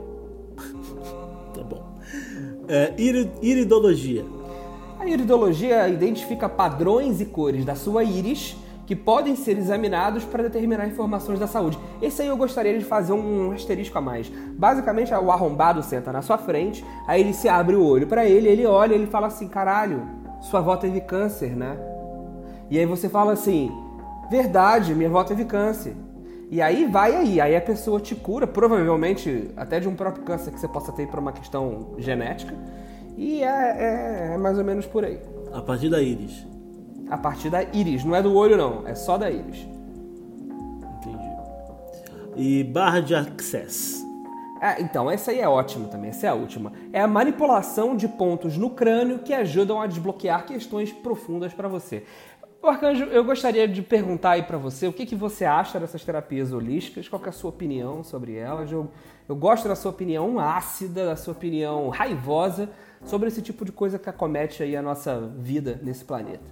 É, 2.72 2.94
iri- 2.96 3.32
iridologia. 3.42 4.24
A 5.00 5.04
iridologia 5.04 5.88
identifica 5.88 6.48
padrões 6.48 7.20
e 7.20 7.24
cores 7.24 7.64
da 7.64 7.74
sua 7.74 8.04
íris 8.04 8.56
que 8.86 8.94
podem 8.94 9.34
ser 9.34 9.58
examinados 9.58 10.24
para 10.24 10.44
determinar 10.44 10.86
informações 10.86 11.40
da 11.40 11.48
saúde. 11.48 11.76
Esse 12.00 12.22
aí 12.22 12.28
eu 12.28 12.36
gostaria 12.36 12.78
de 12.78 12.84
fazer 12.84 13.12
um 13.12 13.50
asterisco 13.50 13.98
a 13.98 14.00
mais. 14.00 14.30
Basicamente, 14.56 15.12
o 15.12 15.32
arrombado 15.32 15.82
senta 15.82 16.12
na 16.12 16.22
sua 16.22 16.38
frente, 16.38 16.84
aí 17.08 17.20
ele 17.22 17.32
se 17.32 17.48
abre 17.48 17.74
o 17.74 17.84
olho 17.84 18.06
para 18.06 18.24
ele, 18.24 18.48
ele 18.48 18.64
olha 18.66 18.94
ele 18.94 19.06
fala 19.06 19.26
assim: 19.26 19.48
caralho, 19.48 20.02
sua 20.40 20.60
avó 20.60 20.76
teve 20.76 21.00
câncer, 21.00 21.56
né? 21.56 21.76
E 22.70 22.78
aí 22.78 22.86
você 22.86 23.08
fala 23.08 23.32
assim: 23.32 23.68
verdade, 24.30 24.94
minha 24.94 25.08
avó 25.08 25.24
teve 25.24 25.44
câncer. 25.44 25.96
E 26.50 26.60
aí 26.60 26.84
vai 26.86 27.14
aí, 27.14 27.40
aí 27.40 27.54
a 27.54 27.60
pessoa 27.60 28.00
te 28.00 28.14
cura, 28.16 28.44
provavelmente 28.46 29.50
até 29.56 29.78
de 29.78 29.88
um 29.88 29.94
próprio 29.94 30.24
câncer 30.24 30.50
que 30.50 30.58
você 30.58 30.66
possa 30.66 30.90
ter 30.90 31.06
por 31.06 31.20
uma 31.20 31.32
questão 31.32 31.94
genética. 31.96 32.52
E 33.16 33.42
é, 33.42 33.46
é- 33.46 34.34
é 34.34 34.36
mais 34.38 34.58
ou 34.58 34.64
menos 34.64 34.84
por 34.84 35.04
aí. 35.04 35.20
A 35.52 35.62
partir 35.62 35.88
da 35.88 36.02
íris. 36.02 36.44
A 37.08 37.16
partir 37.16 37.50
da 37.50 37.62
íris, 37.62 38.04
não 38.04 38.16
é 38.16 38.22
do 38.22 38.34
olho 38.34 38.56
não, 38.56 38.86
é 38.86 38.94
só 38.96 39.16
da 39.16 39.30
íris. 39.30 39.66
Entendi. 40.98 41.30
E 42.36 42.64
barra 42.64 43.00
de 43.00 43.14
access. 43.14 44.00
É, 44.62 44.82
então, 44.82 45.10
essa 45.10 45.30
aí 45.30 45.40
é 45.40 45.48
ótima 45.48 45.88
também, 45.88 46.10
essa 46.10 46.26
é 46.26 46.30
a 46.30 46.34
última. 46.34 46.70
É 46.92 47.00
a 47.00 47.06
manipulação 47.08 47.96
de 47.96 48.06
pontos 48.06 48.58
no 48.58 48.70
crânio 48.70 49.20
que 49.20 49.32
ajudam 49.32 49.80
a 49.80 49.86
desbloquear 49.86 50.44
questões 50.44 50.92
profundas 50.92 51.54
para 51.54 51.66
você. 51.66 52.04
Ô, 52.62 52.66
Arcanjo, 52.66 53.04
eu 53.04 53.24
gostaria 53.24 53.66
de 53.66 53.80
perguntar 53.80 54.32
aí 54.32 54.42
para 54.42 54.58
você 54.58 54.86
o 54.86 54.92
que, 54.92 55.06
que 55.06 55.16
você 55.16 55.46
acha 55.46 55.80
dessas 55.80 56.04
terapias 56.04 56.52
holísticas, 56.52 57.08
qual 57.08 57.22
é 57.24 57.28
a 57.30 57.32
sua 57.32 57.48
opinião 57.48 58.04
sobre 58.04 58.34
elas. 58.34 58.70
Eu, 58.70 58.90
eu 59.26 59.34
gosto 59.34 59.66
da 59.66 59.74
sua 59.74 59.90
opinião 59.90 60.38
ácida, 60.38 61.06
da 61.06 61.16
sua 61.16 61.32
opinião 61.32 61.88
raivosa 61.88 62.68
sobre 63.04 63.28
esse 63.28 63.40
tipo 63.40 63.64
de 63.64 63.72
coisa 63.72 63.98
que 63.98 64.10
acomete 64.10 64.62
aí 64.62 64.76
a 64.76 64.82
nossa 64.82 65.18
vida 65.38 65.80
nesse 65.82 66.04
planeta. 66.04 66.44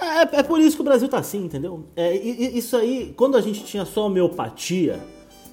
É, 0.00 0.38
é 0.38 0.42
por 0.44 0.60
isso 0.60 0.76
que 0.76 0.82
o 0.82 0.84
Brasil 0.84 1.08
tá 1.08 1.18
assim, 1.18 1.44
entendeu? 1.44 1.86
É, 1.96 2.14
isso 2.14 2.76
aí, 2.76 3.12
quando 3.16 3.36
a 3.36 3.40
gente 3.40 3.64
tinha 3.64 3.84
só 3.84 4.06
homeopatia, 4.06 5.00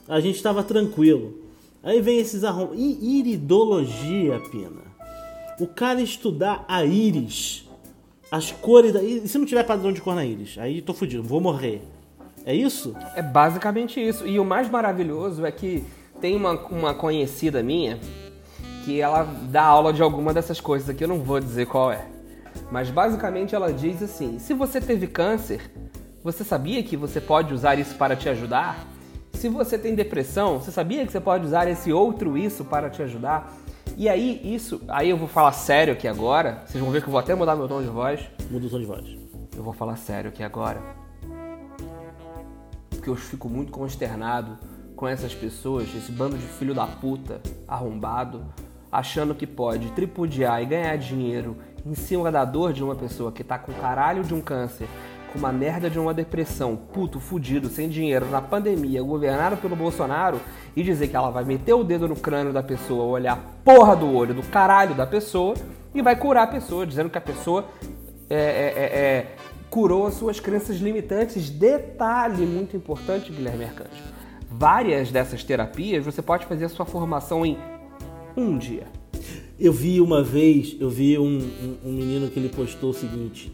a 0.08 0.20
gente 0.20 0.42
tava 0.42 0.64
tranquilo. 0.64 1.40
Aí 1.82 2.00
vem 2.00 2.20
esses 2.20 2.44
arrom... 2.44 2.76
I- 2.76 3.20
Iridologia, 3.20 4.40
Pina. 4.52 4.84
O 5.60 5.66
cara 5.66 6.00
estudar 6.00 6.64
a 6.68 6.86
íris, 6.86 7.68
as 8.32 8.52
cores 8.52 8.94
da. 8.94 9.02
E 9.02 9.28
se 9.28 9.38
não 9.38 9.46
tiver 9.46 9.64
padrão 9.64 9.92
de 9.92 10.02
cor 10.02 10.16
na 10.16 10.26
íris? 10.26 10.58
Aí 10.58 10.82
tô 10.82 10.94
fudido, 10.94 11.24
vou 11.24 11.42
morrer. 11.42 11.82
É 12.46 12.54
isso? 12.54 12.96
É 13.16 13.22
basicamente 13.22 14.00
isso. 14.00 14.26
E 14.26 14.40
o 14.40 14.46
mais 14.46 14.70
maravilhoso 14.70 15.46
é 15.46 15.52
que 15.52 15.84
tem 16.22 16.36
uma, 16.36 16.54
uma 16.68 16.94
conhecida 16.94 17.62
minha 17.62 18.00
que 18.84 19.00
ela 19.00 19.24
dá 19.50 19.64
aula 19.64 19.94
de 19.94 20.02
alguma 20.02 20.34
dessas 20.34 20.60
coisas 20.60 20.90
aqui, 20.90 21.04
eu 21.04 21.08
não 21.08 21.20
vou 21.20 21.40
dizer 21.40 21.68
qual 21.68 21.92
é. 21.92 22.08
Mas 22.72 22.90
basicamente 22.90 23.56
ela 23.56 23.72
diz 23.72 24.02
assim: 24.02 24.40
se 24.40 24.54
você 24.54 24.80
teve 24.80 25.08
câncer, 25.08 25.72
você 26.24 26.44
sabia 26.44 26.84
que 26.84 26.98
você 26.98 27.20
pode 27.20 27.54
usar 27.54 27.78
isso 27.78 27.96
para 27.96 28.16
te 28.16 28.30
ajudar? 28.30 28.86
Se 29.34 29.48
você 29.48 29.78
tem 29.78 29.96
depressão, 29.96 30.60
você 30.60 30.72
sabia 30.72 31.06
que 31.06 31.12
você 31.12 31.20
pode 31.20 31.46
usar 31.46 31.70
esse 31.70 31.94
outro 31.94 32.38
isso 32.38 32.66
para 32.66 32.90
te 32.90 33.02
ajudar? 33.02 33.56
E 33.98 34.08
aí, 34.08 34.40
isso, 34.44 34.82
aí 34.88 35.10
eu 35.10 35.18
vou 35.18 35.28
falar 35.28 35.52
sério 35.52 35.94
aqui 35.94 36.08
agora. 36.08 36.64
Vocês 36.66 36.82
vão 36.82 36.92
ver 36.92 37.02
que 37.02 37.08
eu 37.08 37.12
vou 37.12 37.20
até 37.20 37.36
mudar 37.36 37.56
meu 37.56 37.68
tom 37.68 37.82
de 37.82 37.88
voz. 37.88 38.22
Muda 38.50 38.66
o 38.66 38.70
tom 38.70 38.80
de 38.80 38.86
voz. 38.86 39.18
Eu 39.56 39.64
vou 39.64 39.74
falar 39.74 39.98
sério 39.98 40.30
aqui 40.30 40.44
agora. 40.44 40.82
Porque 42.90 43.10
eu 43.10 43.16
fico 43.16 43.50
muito 43.50 43.72
consternado 43.72 44.58
com 44.96 45.08
essas 45.08 45.34
pessoas, 45.34 45.88
esse 45.96 46.12
bando 46.12 46.38
de 46.38 46.46
filho 46.46 46.74
da 46.74 46.86
puta 46.86 47.42
arrombado, 47.68 48.46
achando 48.92 49.34
que 49.34 49.48
pode 49.48 49.92
tripudiar 49.92 50.62
e 50.62 50.66
ganhar 50.66 50.98
dinheiro 50.98 51.58
em 51.86 51.96
cima 51.96 52.32
da 52.32 52.44
dor 52.44 52.74
de 52.74 52.84
uma 52.84 52.96
pessoa 52.96 53.32
que 53.32 53.44
tá 53.44 53.58
com 53.58 53.72
caralho 53.74 54.24
de 54.24 54.34
um 54.34 54.42
câncer, 54.42 54.88
com 55.32 55.40
uma 55.40 55.52
merda 55.52 55.90
de 55.90 56.00
uma 56.00 56.14
depressão, 56.14 56.76
puto, 56.76 57.20
fudido, 57.20 57.70
sem 57.70 57.90
dinheiro, 57.90 58.26
na 58.30 58.42
pandemia, 58.42 59.02
governado 59.02 59.58
pelo 59.58 59.76
Bolsonaro, 59.76 60.40
e 60.76 60.84
dizer 60.84 61.08
que 61.08 61.16
ela 61.16 61.30
vai 61.30 61.44
meter 61.44 61.74
o 61.74 61.84
dedo 61.84 62.08
no 62.08 62.16
crânio 62.16 62.52
da 62.52 62.64
pessoa, 62.64 63.04
olhar 63.04 63.34
a 63.34 63.38
porra 63.64 63.96
do 63.96 64.14
olho 64.14 64.34
do 64.34 64.44
caralho 64.44 64.96
da 64.96 65.06
pessoa 65.06 65.56
e 65.94 66.02
vai 66.02 66.16
curar 66.16 66.44
a 66.44 66.48
pessoa, 66.48 66.86
dizendo 66.86 67.10
que 67.10 67.18
a 67.18 67.22
pessoa 67.22 67.66
é, 68.30 68.36
é, 68.36 68.40
é, 68.40 69.00
é 69.00 69.36
curou 69.70 70.08
as 70.08 70.16
suas 70.16 70.40
crenças 70.40 70.78
limitantes. 70.78 71.50
Detalhe 71.50 72.46
muito 72.46 72.76
importante, 72.76 73.32
Guilherme 73.32 73.66
Arcanjo. 73.66 74.04
Várias 74.50 75.12
dessas 75.12 75.44
terapias 75.44 76.04
você 76.04 76.22
pode 76.22 76.46
fazer 76.46 76.66
a 76.66 76.70
sua 76.70 76.86
formação 76.86 77.46
em 77.46 77.58
um 78.36 78.58
dia. 78.58 78.88
Eu 79.60 79.74
vi 79.74 80.02
uma 80.02 80.24
vez, 80.24 80.76
eu 80.80 80.90
vi 80.90 81.18
um, 81.20 81.38
um, 81.38 81.78
um 81.90 81.92
menino 81.92 82.30
que 82.30 82.40
ele 82.40 82.50
postou 82.50 82.92
o 82.92 82.94
seguinte. 82.94 83.52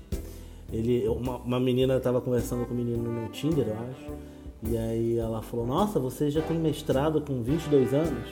Ele, 0.75 1.07
uma, 1.07 1.37
uma 1.37 1.59
menina 1.59 1.95
estava 1.95 2.19
conversando 2.19 2.65
com 2.65 2.73
um 2.73 2.77
menino 2.77 3.03
no 3.03 3.29
Tinder, 3.29 3.67
eu 3.67 3.75
acho. 3.89 4.11
E 4.67 4.77
aí 4.77 5.17
ela 5.17 5.41
falou, 5.41 5.65
nossa, 5.65 5.99
você 5.99 6.29
já 6.29 6.41
tem 6.41 6.57
mestrado 6.57 7.21
com 7.21 7.41
22 7.41 7.93
anos? 7.93 8.29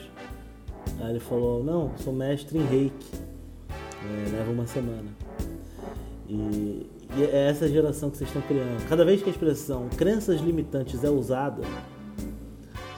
Aí 1.00 1.10
ele 1.10 1.20
falou, 1.20 1.64
não, 1.64 1.92
sou 1.96 2.12
mestre 2.12 2.58
em 2.58 2.66
reiki. 2.66 3.06
É, 3.70 4.36
leva 4.36 4.50
uma 4.50 4.66
semana. 4.66 5.08
E, 6.28 6.86
e 7.16 7.22
é 7.22 7.48
essa 7.48 7.66
geração 7.66 8.10
que 8.10 8.18
vocês 8.18 8.28
estão 8.28 8.42
criando. 8.42 8.86
Cada 8.88 9.04
vez 9.04 9.22
que 9.22 9.30
a 9.30 9.32
expressão 9.32 9.88
crenças 9.96 10.40
limitantes 10.40 11.02
é 11.02 11.08
usada, 11.08 11.62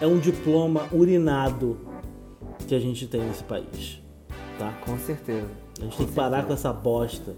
é 0.00 0.06
um 0.06 0.18
diploma 0.18 0.88
urinado 0.92 1.78
que 2.66 2.74
a 2.74 2.80
gente 2.80 3.06
tem 3.06 3.20
nesse 3.20 3.44
país. 3.44 4.02
Tá? 4.58 4.72
Com 4.84 4.98
certeza. 4.98 5.50
A 5.78 5.84
gente 5.84 5.96
tem 5.98 6.06
que 6.06 6.12
parar 6.12 6.44
com 6.44 6.52
essa 6.52 6.72
bosta. 6.72 7.34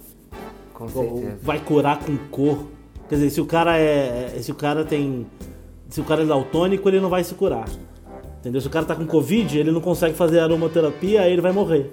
Com 0.78 0.88
certeza. 0.88 1.38
Vai 1.42 1.58
curar 1.58 1.98
com 1.98 2.16
cor. 2.30 2.66
Quer 3.08 3.16
dizer, 3.16 3.30
se 3.30 3.40
o 3.40 3.46
cara 3.46 3.76
é. 3.76 4.38
Se 4.40 4.52
o 4.52 4.54
cara 4.54 4.84
tem. 4.84 5.26
Se 5.88 6.00
o 6.00 6.04
cara 6.04 6.22
é 6.22 6.26
daltônico, 6.26 6.88
ele 6.88 7.00
não 7.00 7.08
vai 7.08 7.24
se 7.24 7.34
curar. 7.34 7.68
Entendeu? 8.38 8.60
Se 8.60 8.68
o 8.68 8.70
cara 8.70 8.86
tá 8.86 8.94
com 8.94 9.04
Covid, 9.04 9.58
ele 9.58 9.72
não 9.72 9.80
consegue 9.80 10.14
fazer 10.14 10.38
aromaterapia, 10.38 11.22
aí 11.22 11.32
ele 11.32 11.42
vai 11.42 11.50
morrer. 11.50 11.90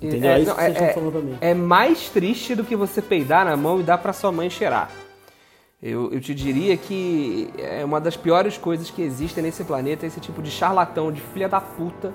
Entendeu? 0.00 0.30
É, 0.30 0.34
é 0.34 0.40
isso 0.40 0.54
que 0.54 0.60
vocês 0.60 0.76
é, 0.76 0.88
estão 0.88 0.94
falando 0.94 1.12
pra 1.12 1.20
mim. 1.20 1.36
É 1.40 1.54
mais 1.54 2.08
triste 2.10 2.54
do 2.54 2.62
que 2.62 2.76
você 2.76 3.02
peidar 3.02 3.44
na 3.44 3.56
mão 3.56 3.80
e 3.80 3.82
dar 3.82 3.98
pra 3.98 4.12
sua 4.12 4.30
mãe 4.30 4.48
cheirar. 4.48 4.90
Eu, 5.82 6.12
eu 6.12 6.20
te 6.20 6.34
diria 6.34 6.76
que 6.76 7.50
é 7.58 7.84
uma 7.84 8.00
das 8.00 8.16
piores 8.16 8.56
coisas 8.56 8.90
que 8.90 9.02
existem 9.02 9.42
nesse 9.42 9.64
planeta 9.64 10.06
esse 10.06 10.20
tipo 10.20 10.40
de 10.40 10.50
charlatão, 10.50 11.10
de 11.10 11.20
filha 11.20 11.48
da 11.48 11.60
puta. 11.60 12.12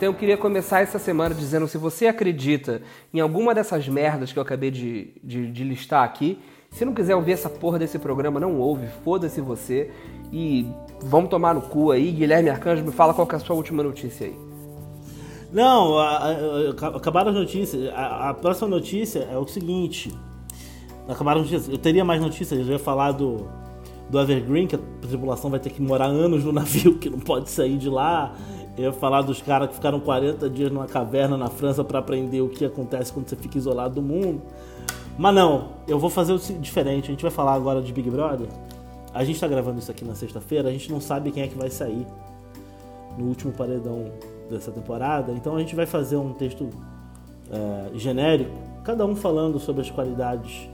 Então 0.00 0.08
eu 0.08 0.14
queria 0.14 0.38
começar 0.38 0.80
essa 0.80 0.98
semana 0.98 1.34
dizendo: 1.34 1.68
se 1.68 1.76
você 1.76 2.06
acredita 2.06 2.80
em 3.12 3.20
alguma 3.20 3.54
dessas 3.54 3.86
merdas 3.86 4.32
que 4.32 4.38
eu 4.38 4.42
acabei 4.42 4.70
de, 4.70 5.12
de, 5.22 5.52
de 5.52 5.62
listar 5.62 6.04
aqui, 6.04 6.38
se 6.70 6.86
não 6.86 6.94
quiser 6.94 7.14
ouvir 7.14 7.32
essa 7.32 7.50
porra 7.50 7.78
desse 7.78 7.98
programa, 7.98 8.40
não 8.40 8.58
ouve, 8.58 8.86
foda-se 9.04 9.42
você. 9.42 9.90
E 10.32 10.66
vamos 11.02 11.28
tomar 11.28 11.54
no 11.54 11.60
cu 11.60 11.90
aí. 11.90 12.12
Guilherme 12.12 12.48
Arcanjo, 12.48 12.82
me 12.82 12.92
fala 12.92 13.12
qual 13.12 13.28
é 13.30 13.34
a 13.34 13.38
sua 13.40 13.54
última 13.54 13.82
notícia 13.82 14.26
aí. 14.26 14.34
Não, 15.52 15.98
a, 15.98 16.08
a, 16.08 16.30
a, 16.30 16.96
acabaram 16.96 17.28
as 17.28 17.36
notícias. 17.36 17.92
A, 17.94 18.32
próxima 18.32 18.68
notícia 18.68 19.28
é 19.30 19.36
o 19.36 19.46
seguinte. 19.46 20.10
Acabaram 21.06 21.42
as 21.42 21.50
notícias. 21.50 21.70
Eu 21.70 21.78
teria 21.78 22.06
mais 22.06 22.22
notícias, 22.22 22.58
eu 22.58 22.72
ia 22.72 22.78
falar 22.78 23.12
do, 23.12 23.50
do 24.08 24.18
Evergreen, 24.18 24.66
que 24.66 24.76
a 24.76 24.80
tripulação 25.02 25.50
vai 25.50 25.60
ter 25.60 25.68
que 25.68 25.82
morar 25.82 26.06
anos 26.06 26.42
no 26.42 26.52
navio, 26.52 26.96
que 26.98 27.10
não 27.10 27.20
pode 27.20 27.50
sair 27.50 27.76
de 27.76 27.90
lá. 27.90 28.34
Eu 28.78 28.92
falar 28.92 29.22
dos 29.22 29.42
caras 29.42 29.68
que 29.68 29.74
ficaram 29.74 30.00
40 30.00 30.48
dias 30.48 30.70
numa 30.70 30.86
caverna 30.86 31.36
na 31.36 31.48
França 31.48 31.84
para 31.84 31.98
aprender 31.98 32.40
o 32.40 32.48
que 32.48 32.64
acontece 32.64 33.12
quando 33.12 33.28
você 33.28 33.36
fica 33.36 33.58
isolado 33.58 33.96
do 33.96 34.02
mundo. 34.02 34.40
Mas 35.18 35.34
não, 35.34 35.68
eu 35.86 35.98
vou 35.98 36.08
fazer 36.08 36.32
o 36.32 36.38
diferente. 36.38 37.04
A 37.04 37.10
gente 37.10 37.22
vai 37.22 37.30
falar 37.30 37.54
agora 37.54 37.82
de 37.82 37.92
Big 37.92 38.08
Brother. 38.08 38.48
A 39.12 39.24
gente 39.24 39.40
tá 39.40 39.48
gravando 39.48 39.78
isso 39.78 39.90
aqui 39.90 40.04
na 40.04 40.14
sexta-feira, 40.14 40.68
a 40.68 40.72
gente 40.72 40.90
não 40.90 41.00
sabe 41.00 41.32
quem 41.32 41.42
é 41.42 41.48
que 41.48 41.58
vai 41.58 41.68
sair 41.68 42.06
no 43.18 43.26
último 43.26 43.52
paredão 43.52 44.06
dessa 44.48 44.70
temporada. 44.70 45.32
Então 45.32 45.56
a 45.56 45.58
gente 45.58 45.74
vai 45.74 45.84
fazer 45.84 46.16
um 46.16 46.32
texto 46.32 46.70
é, 47.50 47.98
genérico, 47.98 48.52
cada 48.84 49.04
um 49.04 49.16
falando 49.16 49.58
sobre 49.58 49.82
as 49.82 49.90
qualidades 49.90 50.68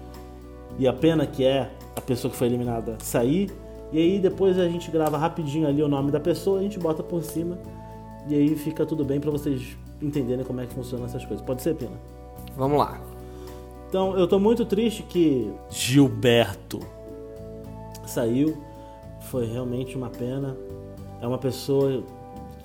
e 0.78 0.86
a 0.86 0.92
pena 0.92 1.26
que 1.26 1.44
é 1.44 1.70
a 1.96 2.00
pessoa 2.00 2.30
que 2.30 2.36
foi 2.36 2.46
eliminada 2.46 2.96
sair. 3.00 3.50
E 3.90 3.98
aí 3.98 4.18
depois 4.18 4.58
a 4.58 4.68
gente 4.68 4.90
grava 4.90 5.16
rapidinho 5.16 5.66
ali 5.66 5.82
o 5.82 5.88
nome 5.88 6.10
da 6.10 6.20
pessoa, 6.20 6.58
a 6.58 6.62
gente 6.62 6.78
bota 6.78 7.02
por 7.02 7.22
cima 7.22 7.58
e 8.28 8.34
aí 8.34 8.56
fica 8.56 8.84
tudo 8.84 9.04
bem 9.04 9.20
para 9.20 9.30
vocês 9.30 9.76
entenderem 10.02 10.44
como 10.44 10.60
é 10.60 10.66
que 10.66 10.74
funcionam 10.74 11.06
essas 11.06 11.24
coisas. 11.24 11.44
Pode 11.44 11.62
ser, 11.62 11.74
Pena? 11.74 11.96
Vamos 12.56 12.78
lá. 12.78 13.00
Então, 13.88 14.16
eu 14.18 14.26
tô 14.26 14.38
muito 14.38 14.64
triste 14.64 15.02
que 15.02 15.50
Gilberto 15.70 16.80
saiu. 18.06 18.56
Foi 19.30 19.46
realmente 19.46 19.96
uma 19.96 20.10
pena. 20.10 20.56
É 21.20 21.26
uma 21.26 21.38
pessoa, 21.38 22.02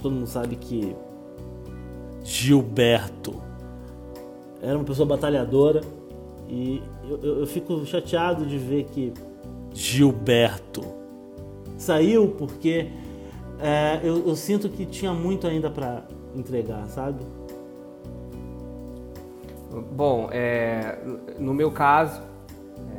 todo 0.01 0.13
mundo 0.13 0.27
sabe 0.27 0.55
que 0.55 0.95
Gilberto 2.23 3.41
era 4.61 4.77
uma 4.77 4.83
pessoa 4.83 5.07
batalhadora 5.07 5.81
e 6.47 6.81
eu, 7.09 7.19
eu, 7.23 7.39
eu 7.39 7.47
fico 7.47 7.83
chateado 7.85 8.45
de 8.45 8.57
ver 8.57 8.83
que 8.85 9.13
Gilberto 9.73 10.83
saiu 11.77 12.27
porque 12.37 12.89
é, 13.61 13.99
eu, 14.03 14.27
eu, 14.27 14.35
sinto 14.35 14.67
que 14.67 14.87
tinha 14.87 15.13
muito 15.13 15.45
ainda 15.45 15.69
para 15.69 16.03
entregar, 16.35 16.83
sabe? 16.87 17.23
Bom, 19.93 20.29
é, 20.31 20.97
no 21.37 21.53
meu 21.53 21.69
caso, 21.71 22.21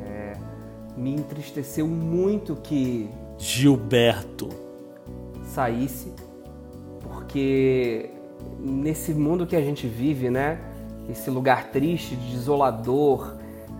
é, 0.05 0.33
me 0.95 1.13
entristeceu 1.13 1.85
muito 1.85 2.55
que 2.55 3.09
Gilberto 3.37 4.47
saísse, 5.43 6.13
porque 7.01 8.09
nesse 8.57 9.13
mundo 9.13 9.45
que 9.45 9.57
a 9.57 9.61
gente 9.61 9.85
vive, 9.85 10.29
né? 10.29 10.59
Esse 11.09 11.29
lugar 11.29 11.71
triste, 11.71 12.15
desolador, 12.15 13.35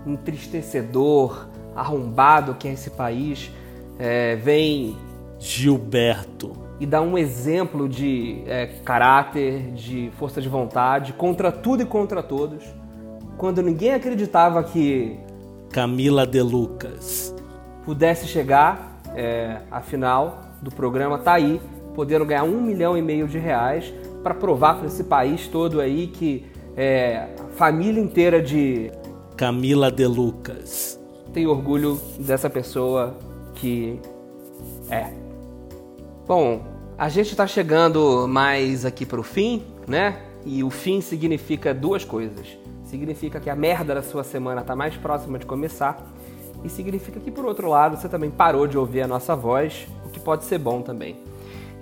entristecedor, 0.05 1.47
arrombado 1.73 2.55
que 2.55 2.67
é 2.67 2.73
esse 2.73 2.89
país, 2.89 3.49
é, 3.97 4.35
vem 4.35 4.97
Gilberto 5.39 6.62
e 6.79 6.85
dá 6.85 7.01
um 7.01 7.17
exemplo 7.17 7.87
de 7.87 8.43
é, 8.45 8.67
caráter, 8.83 9.71
de 9.73 10.11
força 10.17 10.41
de 10.41 10.49
vontade 10.49 11.13
contra 11.13 11.51
tudo 11.51 11.83
e 11.83 11.85
contra 11.85 12.21
todos. 12.21 12.63
Quando 13.37 13.61
ninguém 13.61 13.93
acreditava 13.93 14.63
que 14.63 15.17
Camila 15.71 16.25
De 16.25 16.41
Lucas 16.41 17.33
pudesse 17.85 18.27
chegar 18.27 19.01
é, 19.15 19.57
à 19.71 19.81
final 19.81 20.41
do 20.61 20.71
programa, 20.71 21.17
tá 21.17 21.33
aí, 21.33 21.59
podendo 21.95 22.25
ganhar 22.25 22.43
um 22.43 22.61
milhão 22.61 22.97
e 22.97 23.01
meio 23.01 23.27
de 23.27 23.37
reais 23.37 23.93
para 24.23 24.33
provar 24.33 24.75
para 24.75 24.87
esse 24.87 25.03
país 25.03 25.47
todo 25.47 25.79
aí 25.79 26.07
que 26.07 26.45
é, 26.75 27.27
a 27.39 27.55
família 27.55 28.01
inteira 28.01 28.41
de 28.41 28.91
Camila 29.35 29.91
De 29.91 30.05
Lucas 30.07 30.99
tem 31.33 31.47
orgulho 31.47 31.99
dessa 32.19 32.49
pessoa 32.49 33.17
que 33.55 33.99
é. 34.89 35.22
Bom, 36.25 36.63
a 36.97 37.09
gente 37.09 37.31
está 37.31 37.45
chegando 37.45 38.25
mais 38.29 38.85
aqui 38.85 39.05
para 39.05 39.19
o 39.19 39.23
fim, 39.23 39.61
né? 39.85 40.19
E 40.45 40.63
o 40.63 40.69
fim 40.69 41.01
significa 41.01 41.73
duas 41.73 42.05
coisas. 42.05 42.47
Significa 42.85 43.41
que 43.41 43.49
a 43.49 43.55
merda 43.57 43.93
da 43.93 44.01
sua 44.01 44.23
semana 44.23 44.61
está 44.61 44.73
mais 44.73 44.95
próxima 44.95 45.37
de 45.37 45.45
começar. 45.45 46.01
E 46.63 46.69
significa 46.69 47.19
que, 47.19 47.29
por 47.29 47.43
outro 47.43 47.67
lado, 47.67 47.97
você 47.97 48.07
também 48.07 48.31
parou 48.31 48.67
de 48.67 48.77
ouvir 48.77 49.01
a 49.01 49.07
nossa 49.07 49.35
voz, 49.35 49.85
o 50.05 50.09
que 50.09 50.19
pode 50.19 50.45
ser 50.45 50.59
bom 50.59 50.81
também. 50.81 51.17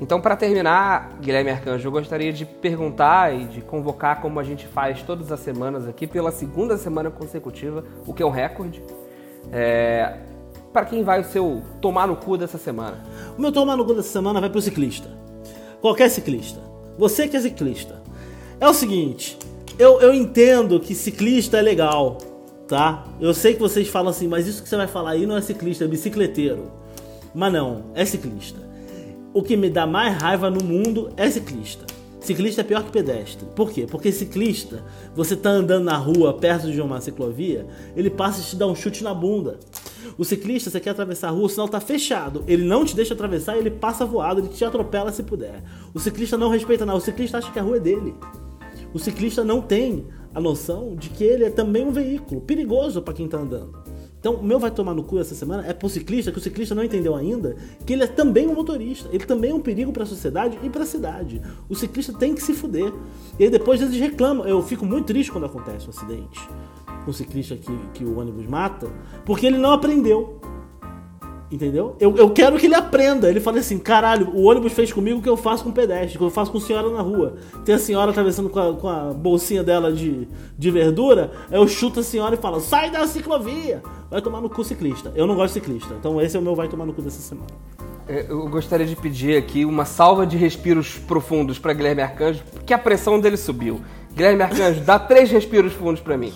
Então, 0.02 0.20
para 0.20 0.36
terminar, 0.36 1.12
Guilherme 1.22 1.52
Arcanjo, 1.52 1.88
eu 1.88 1.92
gostaria 1.92 2.34
de 2.34 2.44
perguntar 2.44 3.36
e 3.36 3.46
de 3.46 3.62
convocar, 3.62 4.22
como 4.22 4.40
a 4.40 4.44
gente 4.44 4.66
faz 4.66 5.04
todas 5.04 5.32
as 5.32 5.40
semanas 5.40 5.88
aqui, 5.88 6.08
pela 6.08 6.32
segunda 6.32 6.78
semana 6.78 7.12
consecutiva, 7.12 7.86
o 8.08 8.14
que 8.14 8.24
é 8.24 8.26
um 8.26 8.32
recorde. 8.32 8.82
É... 9.52 10.18
para 10.72 10.86
quem 10.86 11.04
vai 11.04 11.22
o 11.22 11.26
seu 11.26 11.62
tomar 11.82 12.08
no 12.08 12.16
cu 12.16 12.38
dessa 12.38 12.58
semana? 12.58 13.04
O 13.38 13.42
meu 13.42 13.52
tomar 13.52 13.76
no 13.76 13.86
cu 13.86 13.94
dessa 13.94 14.10
semana 14.10 14.40
vai 14.40 14.50
pro 14.50 14.62
ciclista. 14.62 15.10
Qualquer 15.82 16.10
ciclista. 16.10 16.60
Você 16.98 17.28
que 17.28 17.36
é 17.36 17.42
ciclista. 17.42 18.02
É 18.60 18.68
o 18.68 18.74
seguinte, 18.74 19.38
eu, 19.78 20.00
eu 20.00 20.14
entendo 20.14 20.80
que 20.80 20.94
ciclista 20.94 21.58
é 21.58 21.62
legal, 21.62 22.18
tá? 22.68 23.06
Eu 23.20 23.34
sei 23.34 23.54
que 23.54 23.60
vocês 23.60 23.88
falam 23.88 24.12
assim, 24.12 24.28
mas 24.28 24.48
isso 24.48 24.62
que 24.62 24.70
você 24.70 24.78
vai 24.78 24.88
falar 24.88 25.12
aí 25.12 25.26
não 25.26 25.36
é 25.36 25.42
ciclista, 25.42 25.84
é 25.84 25.88
bicicleteiro. 25.88 26.72
Mas 27.34 27.52
não, 27.52 27.86
é 27.96 28.06
ciclista. 28.06 28.60
O 29.34 29.42
que 29.42 29.58
me 29.58 29.70
dá 29.70 29.88
mais 29.88 30.16
raiva 30.22 30.50
no 30.50 30.64
mundo 30.64 31.12
é 31.18 31.30
ciclista. 31.30 31.86
Ciclista 32.20 32.62
é 32.62 32.64
pior 32.64 32.84
que 32.84 32.92
pedestre. 32.92 33.48
Por 33.56 33.72
quê? 33.72 33.88
Porque 33.90 34.12
ciclista, 34.12 34.84
você 35.16 35.36
tá 35.36 35.50
andando 35.50 35.86
na 35.86 35.98
rua 35.98 36.34
perto 36.34 36.72
de 36.72 36.80
uma 36.80 37.02
ciclovia, 37.02 37.66
ele 37.96 38.12
passa 38.12 38.42
e 38.42 38.44
te 38.44 38.56
dá 38.56 38.68
um 38.68 38.76
chute 38.76 39.04
na 39.04 39.14
bunda. 39.14 39.58
O 40.18 40.24
ciclista, 40.24 40.70
você 40.70 40.80
quer 40.80 40.92
atravessar 40.92 41.30
a 41.30 41.32
rua, 41.32 41.46
o 41.46 41.50
sinal 41.50 41.68
tá 41.68 41.80
fechado. 41.80 42.44
Ele 42.48 42.64
não 42.64 42.86
te 42.86 42.96
deixa 42.96 43.14
atravessar, 43.14 43.58
ele 43.58 43.72
passa 43.72 44.06
voado, 44.06 44.42
ele 44.42 44.50
te 44.50 44.64
atropela 44.64 45.12
se 45.12 45.24
puder. 45.24 45.64
O 45.94 46.00
ciclista 46.00 46.38
não 46.38 46.50
respeita 46.50 46.86
nada, 46.86 46.98
o 46.98 47.02
ciclista 47.02 47.38
acha 47.38 47.52
que 47.52 47.60
a 47.60 47.64
rua 47.64 47.78
é 47.78 47.80
dele. 47.80 48.14
O 48.94 49.00
ciclista 49.00 49.44
não 49.44 49.62
tem 49.62 50.06
a 50.34 50.40
noção 50.40 50.96
de 50.96 51.10
que 51.10 51.24
ele 51.24 51.46
é 51.46 51.50
também 51.50 51.86
um 51.86 51.92
veículo 51.92 52.42
perigoso 52.42 53.02
para 53.02 53.14
quem 53.14 53.28
tá 53.28 53.38
andando. 53.38 53.82
Então, 54.20 54.36
o 54.36 54.44
meu 54.44 54.60
vai 54.60 54.70
tomar 54.70 54.94
no 54.94 55.04
cu 55.04 55.18
essa 55.18 55.34
semana 55.34 55.66
é 55.66 55.74
pro 55.74 55.90
ciclista, 55.90 56.32
que 56.32 56.38
o 56.38 56.42
ciclista 56.42 56.76
não 56.76 56.84
entendeu 56.84 57.16
ainda, 57.16 57.56
que 57.84 57.94
ele 57.94 58.04
é 58.04 58.08
também 58.08 58.48
um 58.48 58.54
motorista. 58.54 59.10
Ele 59.12 59.26
também 59.26 59.50
é 59.50 59.54
um 59.54 59.60
perigo 59.60 59.92
para 59.92 60.04
a 60.04 60.06
sociedade 60.06 60.60
e 60.62 60.70
para 60.70 60.84
a 60.84 60.86
cidade. 60.86 61.42
O 61.68 61.74
ciclista 61.74 62.14
tem 62.14 62.36
que 62.36 62.44
se 62.44 62.54
fuder. 62.54 62.94
E 63.40 63.46
aí 63.46 63.50
depois 63.50 63.82
eles 63.82 64.00
reclamam. 64.00 64.48
Eu 64.48 64.62
fico 64.62 64.86
muito 64.86 65.08
triste 65.08 65.32
quando 65.32 65.46
acontece 65.46 65.88
um 65.88 65.90
acidente 65.90 66.40
com 67.04 67.12
o 67.12 67.14
ciclista 67.14 67.56
que, 67.56 67.72
que 67.94 68.04
o 68.04 68.20
ônibus 68.20 68.46
mata, 68.48 68.88
porque 69.26 69.46
ele 69.46 69.58
não 69.58 69.72
aprendeu. 69.72 70.40
Entendeu? 71.52 71.98
Eu, 72.00 72.16
eu 72.16 72.30
quero 72.30 72.58
que 72.58 72.66
ele 72.66 72.76
aprenda. 72.76 73.30
Ele 73.30 73.42
fala 73.42 73.60
assim: 73.60 73.78
caralho, 73.78 74.30
o 74.34 74.44
ônibus 74.44 74.72
fez 74.72 74.94
comigo 74.94 75.20
o 75.20 75.22
que 75.22 75.28
eu 75.28 75.36
faço 75.36 75.66
com 75.66 75.72
pedestre, 75.72 76.16
o 76.16 76.20
que 76.20 76.26
eu 76.26 76.30
faço 76.30 76.50
com 76.50 76.62
senhora 76.62 76.90
na 76.90 77.02
rua. 77.02 77.36
Tem 77.66 77.76
a 77.76 77.80
senhora 77.80 78.12
atravessando 78.12 78.50
com 78.50 78.58
a, 78.58 78.74
com 78.74 78.88
a 78.88 79.14
bolsinha 79.14 79.62
dela 79.62 79.92
de, 79.92 80.30
de 80.58 80.72
verdura, 80.72 81.32
eu 81.52 81.68
chuto 81.68 82.00
a 82.00 82.04
senhora 82.04 82.36
e 82.36 82.38
falo: 82.38 82.62
sai 82.62 82.90
da 82.90 83.06
ciclovia! 83.06 83.84
Vai 84.10 84.22
tomar 84.22 84.40
no 84.40 84.50
cu 84.50 84.64
ciclista. 84.64 85.12
Eu 85.14 85.28
não 85.28 85.36
gosto 85.36 85.54
de 85.54 85.60
ciclista, 85.60 85.94
então 86.00 86.22
esse 86.22 86.38
é 86.38 86.40
o 86.40 86.44
meu 86.44 86.56
vai 86.56 86.70
tomar 86.70 86.86
no 86.86 86.94
cu 86.94 87.02
dessa 87.02 87.22
semana. 87.22 87.50
É, 88.08 88.26
eu 88.30 88.48
gostaria 88.48 88.86
de 88.86 88.96
pedir 88.96 89.38
aqui 89.38 89.66
uma 89.66 89.84
salva 89.84 90.26
de 90.26 90.38
respiros 90.38 90.98
profundos 90.98 91.60
para 91.60 91.74
Guilherme 91.74 92.02
Arcanjo, 92.02 92.44
porque 92.52 92.74
a 92.74 92.78
pressão 92.78 93.20
dele 93.20 93.36
subiu. 93.36 93.82
Guilherme 94.14 94.44
Arcanjo, 94.44 94.82
dá 94.82 94.98
três 94.98 95.30
respiros 95.30 95.74
fundos 95.74 96.00
para 96.00 96.18
mim. 96.18 96.34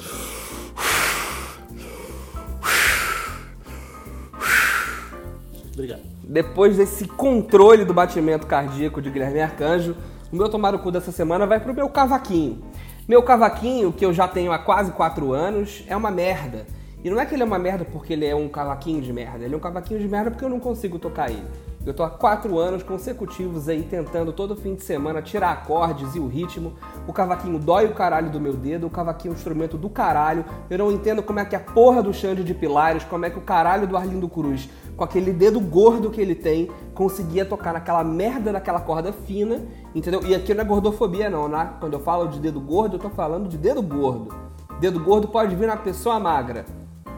Obrigado. 5.76 6.02
Depois 6.24 6.78
desse 6.78 7.06
controle 7.06 7.84
do 7.84 7.94
batimento 7.94 8.48
cardíaco 8.48 9.02
de 9.02 9.10
Guilherme 9.10 9.42
Arcanjo, 9.42 9.96
o 10.32 10.36
meu 10.36 10.50
tomar 10.50 10.74
o 10.74 10.80
cu 10.80 10.90
dessa 10.90 11.12
semana 11.12 11.46
vai 11.46 11.60
pro 11.60 11.74
meu 11.74 11.90
cavaquinho. 11.90 12.64
Meu 13.08 13.22
cavaquinho, 13.22 13.92
que 13.92 14.04
eu 14.04 14.14
já 14.14 14.28
tenho 14.28 14.52
há 14.52 14.58
quase 14.58 14.92
4 14.94 15.34
anos, 15.34 15.84
é 15.88 15.96
uma 15.96 16.10
merda. 16.10 16.66
E 17.04 17.10
não 17.10 17.20
é 17.20 17.26
que 17.26 17.36
ele 17.36 17.44
é 17.44 17.46
uma 17.46 17.60
merda 17.60 17.86
porque 17.86 18.14
ele 18.14 18.26
é 18.26 18.34
um 18.34 18.48
cavaquinho 18.48 19.02
de 19.02 19.14
merda, 19.14 19.46
ele 19.46 19.54
é 19.54 19.58
um 19.58 19.60
cavaquinho 19.60 20.00
de 20.00 20.08
merda 20.08 20.32
porque 20.32 20.44
eu 20.44 20.50
não 20.50 20.60
consigo 20.60 20.98
tocar 20.98 21.30
ele. 21.30 21.46
Eu 21.86 21.94
tô 21.94 22.02
há 22.02 22.10
quatro 22.10 22.58
anos 22.58 22.82
consecutivos 22.82 23.70
aí 23.70 23.84
tentando 23.84 24.34
todo 24.34 24.56
fim 24.56 24.74
de 24.74 24.84
semana 24.84 25.22
tirar 25.22 25.52
acordes 25.52 26.16
e 26.16 26.20
o 26.20 26.26
ritmo. 26.26 26.74
O 27.08 27.14
cavaquinho 27.14 27.60
dói 27.60 27.86
o 27.86 27.94
caralho 27.94 28.32
do 28.32 28.42
meu 28.42 28.54
dedo, 28.54 28.88
o 28.88 28.90
cavaquinho 28.90 29.32
é 29.32 29.36
um 29.36 29.38
instrumento 29.38 29.78
do 29.78 29.88
caralho. 29.88 30.44
Eu 30.68 30.80
não 30.80 30.92
entendo 30.92 31.22
como 31.22 31.40
é 31.40 31.46
que 31.46 31.56
a 31.56 31.60
porra 31.60 32.02
do 32.02 32.12
Xande 32.12 32.44
de 32.44 32.56
Pilares, 32.56 33.04
como 33.04 33.26
é 33.26 33.30
que 33.30 33.38
o 33.38 33.42
caralho 33.42 33.86
do 33.86 33.96
Arlindo 33.96 34.28
Cruz, 34.28 34.68
com 34.98 35.04
aquele 35.04 35.32
dedo 35.32 35.60
gordo 35.60 36.10
que 36.10 36.20
ele 36.20 36.34
tem, 36.34 36.72
conseguia 36.96 37.46
tocar 37.46 37.74
naquela 37.74 38.04
merda 38.04 38.52
daquela 38.52 38.80
corda 38.80 39.14
fina, 39.14 39.62
entendeu? 39.94 40.26
E 40.26 40.34
aqui 40.34 40.56
não 40.56 40.64
é 40.64 40.66
gordofobia 40.66 41.30
não, 41.30 41.48
né? 41.48 41.70
Quando 41.80 41.94
eu 41.94 42.00
falo 42.00 42.28
de 42.30 42.40
dedo 42.40 42.60
gordo, 42.60 42.96
eu 42.96 43.00
tô 43.00 43.12
falando 43.12 43.48
de 43.48 43.60
dedo 43.60 43.84
gordo. 43.84 44.34
Dedo 44.80 45.00
gordo 45.00 45.28
pode 45.28 45.56
vir 45.56 45.68
na 45.68 45.78
pessoa 45.78 46.20
magra. 46.20 46.66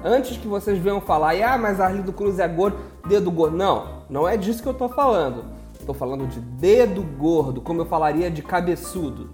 Antes 0.03 0.35
que 0.35 0.47
vocês 0.47 0.77
venham 0.77 0.99
falar, 0.99 1.41
ah, 1.41 1.57
mas 1.57 1.79
Arlindo 1.79 2.11
Cruz 2.11 2.37
é 2.37 2.47
gordo, 2.49 2.77
dedo 3.07 3.31
gordo. 3.31 3.55
Não, 3.55 3.96
não 4.09 4.27
é 4.27 4.37
disso 4.37 4.61
que 4.61 4.69
eu 4.69 4.73
tô 4.73 4.87
falando. 4.89 5.45
Tô 5.85 5.93
falando 5.93 6.27
de 6.27 6.39
dedo 6.39 7.01
gordo, 7.01 7.61
como 7.61 7.81
eu 7.81 7.85
falaria 7.85 8.29
de 8.29 8.41
cabeçudo. 8.41 9.29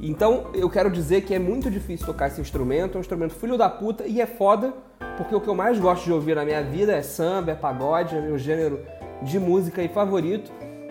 Então 0.00 0.46
eu 0.54 0.70
quero 0.70 0.90
dizer 0.90 1.22
que 1.22 1.34
é 1.34 1.38
muito 1.38 1.70
difícil 1.70 2.06
tocar 2.06 2.28
esse 2.28 2.40
instrumento, 2.40 2.94
é 2.94 2.98
um 2.98 3.00
instrumento 3.00 3.34
filho 3.34 3.58
da 3.58 3.68
puta 3.68 4.06
e 4.06 4.20
é 4.20 4.26
foda, 4.26 4.72
porque 5.16 5.34
o 5.34 5.40
que 5.40 5.48
eu 5.48 5.54
mais 5.54 5.78
gosto 5.78 6.04
de 6.04 6.12
ouvir 6.12 6.36
na 6.36 6.44
minha 6.44 6.62
vida 6.62 6.92
é 6.92 7.02
samba, 7.02 7.52
é 7.52 7.54
pagode, 7.54 8.16
é 8.16 8.20
meu 8.20 8.38
gênero 8.38 8.80
de 9.22 9.38
música 9.38 9.82
e 9.82 9.88
favorito. 9.88 10.50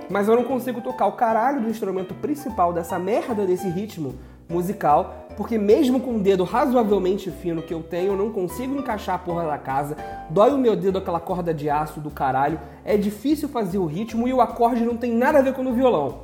Mas 0.10 0.28
eu 0.28 0.36
não 0.36 0.44
consigo 0.44 0.82
tocar 0.82 1.08
o 1.08 1.14
caralho 1.14 1.62
do 1.62 1.70
instrumento 1.70 2.14
principal 2.16 2.74
dessa 2.74 2.98
merda 2.98 3.46
desse 3.46 3.70
ritmo 3.70 4.16
musical, 4.50 5.28
porque 5.39 5.58
mesmo 5.58 6.02
com 6.02 6.15
um 6.15 6.21
dedo 6.21 6.43
razoavelmente 6.43 7.32
fino 7.32 7.62
que 7.62 7.73
eu 7.73 7.82
tenho, 7.82 8.12
eu 8.12 8.17
não 8.17 8.30
consigo 8.30 8.75
encaixar 8.75 9.15
a 9.15 9.19
porra 9.19 9.47
da 9.47 9.58
casa, 9.58 9.95
dói 10.30 10.52
o 10.52 10.58
meu 10.58 10.75
dedo 10.75 10.97
aquela 10.97 11.17
corda 11.21 11.54
de 11.54 11.69
aço 11.69 12.02
do 12.02 12.12
caralho, 12.12 12.60
é 12.84 12.97
difícil 12.97 13.47
fazer 13.47 13.78
o 13.78 13.86
ritmo 13.86 14.28
e 14.28 14.34
o 14.34 14.41
acorde 14.41 14.84
não 14.84 14.97
tem 14.97 15.13
nada 15.13 15.39
a 15.39 15.41
ver 15.41 15.54
com 15.54 15.65
o 15.65 15.73
violão. 15.73 16.23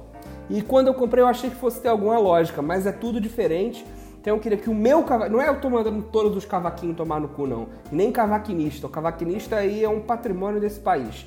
E 0.50 0.62
quando 0.62 0.88
eu 0.88 0.94
comprei 0.94 1.24
eu 1.24 1.28
achei 1.28 1.50
que 1.50 1.56
fosse 1.56 1.80
ter 1.80 1.88
alguma 1.88 2.20
lógica, 2.20 2.62
mas 2.62 2.86
é 2.86 2.92
tudo 2.92 3.22
diferente. 3.22 3.86
Então 4.20 4.36
eu 4.36 4.40
queria 4.42 4.58
que 4.58 4.70
o 4.70 4.76
meu 4.76 5.02
cavaquinho. 5.04 5.38
Não 5.38 5.42
é 5.42 5.48
eu 5.48 5.62
tô 5.62 5.70
mandando 5.70 6.02
todos 6.02 6.36
os 6.36 6.44
cavaquinhos 6.44 6.98
tomar 6.98 7.22
no 7.22 7.30
cu, 7.30 7.48
não. 7.48 7.68
Nem 7.90 8.12
cavaquinista. 8.12 8.86
O 8.86 8.90
cavaquinista 8.90 9.56
aí 9.56 9.82
é 9.82 9.88
um 9.88 10.02
patrimônio 10.02 10.60
desse 10.60 10.82
país. 10.82 11.26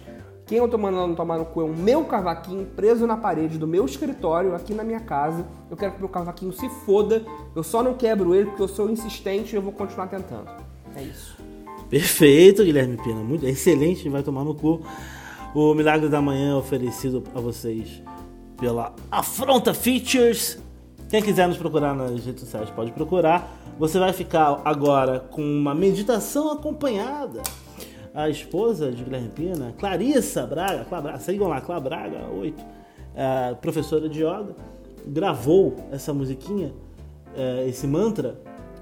Quem 0.48 0.56
eu 0.56 0.66
tô 0.66 0.78
mandando 0.78 1.14
tomar 1.14 1.36
no 1.36 1.44
cu 1.44 1.60
é 1.60 1.64
o 1.64 1.68
meu 1.68 2.06
cavaquinho 2.06 2.64
preso 2.74 3.06
na 3.06 3.18
parede 3.18 3.58
do 3.58 3.66
meu 3.66 3.84
escritório 3.84 4.54
aqui 4.54 4.72
na 4.72 4.82
minha 4.82 4.98
casa. 4.98 5.46
Eu 5.70 5.76
quero 5.76 5.92
que 5.92 5.98
meu 5.98 6.08
cavaquinho 6.08 6.54
se 6.54 6.70
foda. 6.86 7.22
Eu 7.54 7.62
só 7.62 7.82
não 7.82 7.92
quebro 7.92 8.34
ele 8.34 8.46
porque 8.46 8.62
eu 8.62 8.68
sou 8.68 8.88
insistente 8.88 9.52
e 9.52 9.56
eu 9.56 9.60
vou 9.60 9.72
continuar 9.72 10.06
tentando. 10.06 10.48
É 10.96 11.02
isso. 11.02 11.36
Perfeito, 11.90 12.64
Guilherme 12.64 12.96
Pina. 12.96 13.20
Muito 13.20 13.44
excelente, 13.44 14.08
vai 14.08 14.22
tomar 14.22 14.42
no 14.42 14.54
cu. 14.54 14.80
O 15.54 15.74
Milagre 15.74 16.08
da 16.08 16.22
Manhã 16.22 16.52
é 16.52 16.54
oferecido 16.54 17.22
a 17.34 17.40
vocês 17.40 18.02
pela 18.58 18.94
Afronta 19.10 19.74
Features. 19.74 20.58
Quem 21.10 21.20
quiser 21.20 21.46
nos 21.46 21.58
procurar 21.58 21.94
nas 21.94 22.24
redes 22.24 22.40
sociais 22.40 22.70
pode 22.70 22.92
procurar. 22.92 23.54
Você 23.78 23.98
vai 23.98 24.14
ficar 24.14 24.62
agora 24.64 25.20
com 25.20 25.42
uma 25.42 25.74
meditação 25.74 26.50
acompanhada 26.50 27.42
a 28.18 28.28
esposa 28.28 28.90
de 28.90 29.04
Guilherme 29.04 29.28
Pina, 29.28 29.72
Clarissa 29.78 30.44
Braga, 30.44 30.84
Clá, 30.84 31.18
sigam 31.20 31.46
lá, 31.46 31.60
Clá 31.60 31.78
Braga 31.78 32.26
8, 32.32 32.64
é, 33.14 33.54
professora 33.54 34.08
de 34.08 34.24
yoga, 34.24 34.56
gravou 35.06 35.76
essa 35.92 36.12
musiquinha, 36.12 36.74
é, 37.36 37.68
esse 37.68 37.86
mantra, 37.86 38.40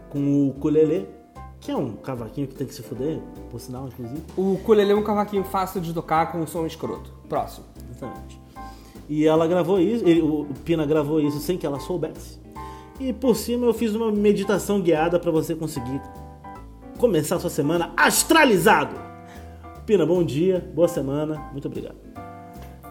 com 0.09 0.18
o 0.18 0.49
ukulele, 0.49 1.07
que 1.61 1.70
é 1.70 1.77
um 1.77 1.96
cavaquinho 1.96 2.46
que 2.46 2.55
tem 2.55 2.66
que 2.66 2.72
se 2.72 2.83
fuder, 2.83 3.18
por 3.51 3.61
sinal, 3.61 3.88
inclusive. 3.88 4.22
O 4.38 4.55
ukulele 4.55 4.92
é 4.92 4.94
um 4.94 5.03
cavaquinho 5.03 5.44
fácil 5.44 5.83
de 5.83 5.92
tocar 5.92 6.33
com 6.33 6.38
um 6.38 6.46
som 6.46 6.64
escroto. 6.64 7.12
Próximo. 7.29 7.66
Exatamente. 7.90 8.40
E 9.07 9.27
ela 9.27 9.46
gravou 9.46 9.79
isso, 9.79 10.03
ele, 10.09 10.22
o 10.22 10.46
Pina 10.64 10.87
gravou 10.87 11.20
isso 11.20 11.40
sem 11.40 11.59
que 11.59 11.66
ela 11.66 11.79
soubesse. 11.79 12.40
E 12.99 13.12
por 13.12 13.37
cima 13.37 13.66
eu 13.66 13.75
fiz 13.75 13.94
uma 13.94 14.11
meditação 14.11 14.81
guiada 14.81 15.20
para 15.20 15.31
você 15.31 15.55
conseguir 15.55 16.01
começar 16.96 17.37
a 17.37 17.40
sua 17.40 17.51
semana 17.51 17.92
astralizado. 17.99 19.05
Pina, 19.87 20.05
bom 20.05 20.25
dia, 20.25 20.68
boa 20.75 20.88
semana, 20.88 21.49
muito 21.53 21.68
obrigado. 21.68 21.94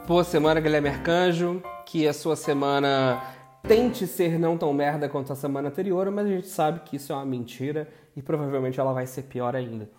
Boa 0.08 0.24
semana, 0.24 0.62
Guilherme 0.62 0.88
Arcanjo. 0.88 1.62
Que 1.86 2.08
a 2.08 2.14
sua 2.14 2.38
semana 2.38 3.22
tente 3.64 4.08
ser 4.08 4.40
não 4.40 4.58
tão 4.58 4.72
merda 4.72 5.10
quanto 5.10 5.34
a 5.34 5.36
semana 5.36 5.68
anterior, 5.68 6.10
mas 6.10 6.26
a 6.26 6.30
gente 6.30 6.48
sabe 6.48 6.80
que 6.86 6.96
isso 6.96 7.12
é 7.12 7.16
uma 7.18 7.26
mentira 7.26 7.90
e 8.16 8.22
provavelmente 8.22 8.80
ela 8.80 8.94
vai 8.94 9.06
ser 9.06 9.24
pior 9.24 9.58
ainda. 9.58 9.90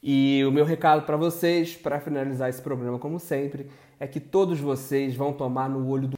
E 0.00 0.44
o 0.46 0.52
meu 0.52 0.64
recado 0.64 1.02
para 1.02 1.16
vocês, 1.16 1.74
para 1.74 1.98
finalizar 1.98 2.48
esse 2.48 2.62
programa 2.62 3.00
como 3.00 3.18
sempre, 3.18 3.68
é 3.98 4.06
que 4.06 4.20
todos 4.20 4.60
vocês 4.60 5.16
vão 5.16 5.32
tomar 5.32 5.68
no 5.68 5.88
olho 5.88 6.06
do 6.06 6.16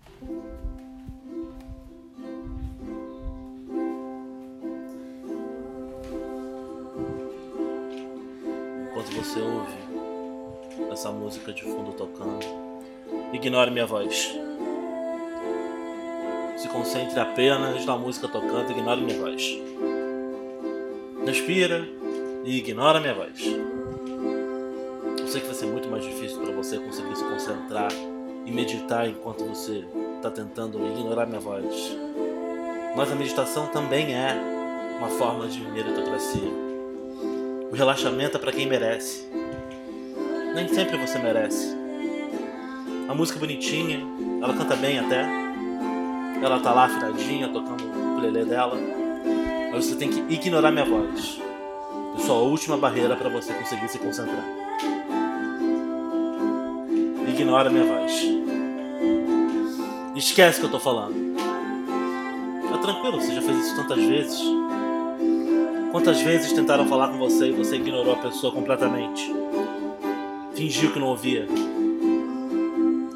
música 11.37 11.53
de 11.53 11.63
fundo 11.63 11.93
tocando. 11.93 12.47
Ignore 13.33 13.71
minha 13.71 13.87
voz. 13.87 14.35
Se 16.57 16.69
concentre 16.69 17.21
apenas 17.21 17.85
na 17.85 17.97
música 17.97 18.27
tocando, 18.27 18.71
ignore 18.71 19.03
minha 19.03 19.19
voz. 19.19 19.59
Respira 21.27 21.87
e 22.45 22.59
ignora 22.59 23.01
minha 23.01 23.15
voz. 23.15 23.39
Eu 25.19 25.29
sei 25.29 25.41
que 25.43 25.47
vai 25.47 25.55
ser 25.55 25.67
muito 25.67 25.89
mais 25.91 26.05
difícil 26.05 26.41
para 26.41 26.53
você 26.53 26.79
conseguir 26.79 27.17
se 27.17 27.25
concentrar 27.25 27.93
e 28.47 28.51
meditar 28.51 29.07
enquanto 29.07 29.45
você 29.45 29.85
está 30.17 30.31
tentando 30.31 30.79
ignorar 30.87 31.27
minha 31.27 31.41
voz. 31.41 31.97
Mas 32.97 33.13
a 33.13 33.15
meditação 33.15 33.67
também 33.67 34.15
é 34.15 34.35
uma 34.99 35.09
forma 35.09 35.47
de 35.49 35.61
meritocracia. 35.61 36.67
O 37.71 37.75
relaxamento 37.75 38.39
é 38.39 38.41
para 38.41 38.53
quem 38.53 38.67
merece. 38.67 39.29
Nem 40.57 40.67
sempre 40.69 40.97
você 40.97 41.19
merece. 41.19 41.77
A 43.07 43.15
música 43.15 43.39
é 43.39 43.41
bonitinha, 43.41 44.01
ela 44.43 44.55
canta 44.55 44.75
bem 44.75 44.99
até. 44.99 45.23
Ela 46.43 46.59
tá 46.61 46.73
lá 46.73 46.87
afiradinha, 46.87 47.47
tocando 47.49 47.85
o 47.85 48.13
ukulele 48.13 48.47
dela. 48.47 48.75
Mas 49.71 49.85
você 49.85 49.97
tem 49.97 50.09
que 50.09 50.21
ignorar 50.33 50.73
minha 50.73 50.87
voz. 50.87 51.39
Eu 52.15 52.21
sou 52.21 52.39
a 52.39 52.43
última 52.49 52.79
barreira 52.79 53.15
para 53.17 53.29
você 53.29 53.53
conseguir 53.53 53.87
se 53.91 53.99
concentrar. 53.99 54.43
Ignora 57.29 57.69
minha 57.69 57.85
voz. 57.85 58.25
Esquece 60.15 60.57
o 60.57 60.61
que 60.61 60.67
eu 60.69 60.73
tô 60.73 60.81
falando. 60.81 61.37
Tá 62.71 62.79
tranquilo, 62.79 63.21
você 63.21 63.35
já 63.35 63.43
fez 63.43 63.59
isso 63.59 63.77
tantas 63.77 64.03
vezes. 64.03 64.41
Quantas 65.93 66.19
vezes 66.23 66.51
tentaram 66.55 66.89
falar 66.89 67.09
com 67.09 67.19
você 67.19 67.51
e 67.51 67.53
você 67.53 67.77
ignorou 67.77 68.15
a 68.15 68.17
pessoa 68.17 68.51
completamente? 68.55 69.46
Fingiu 70.57 70.91
que 70.91 70.99
não 70.99 71.09
ouvia. 71.09 71.47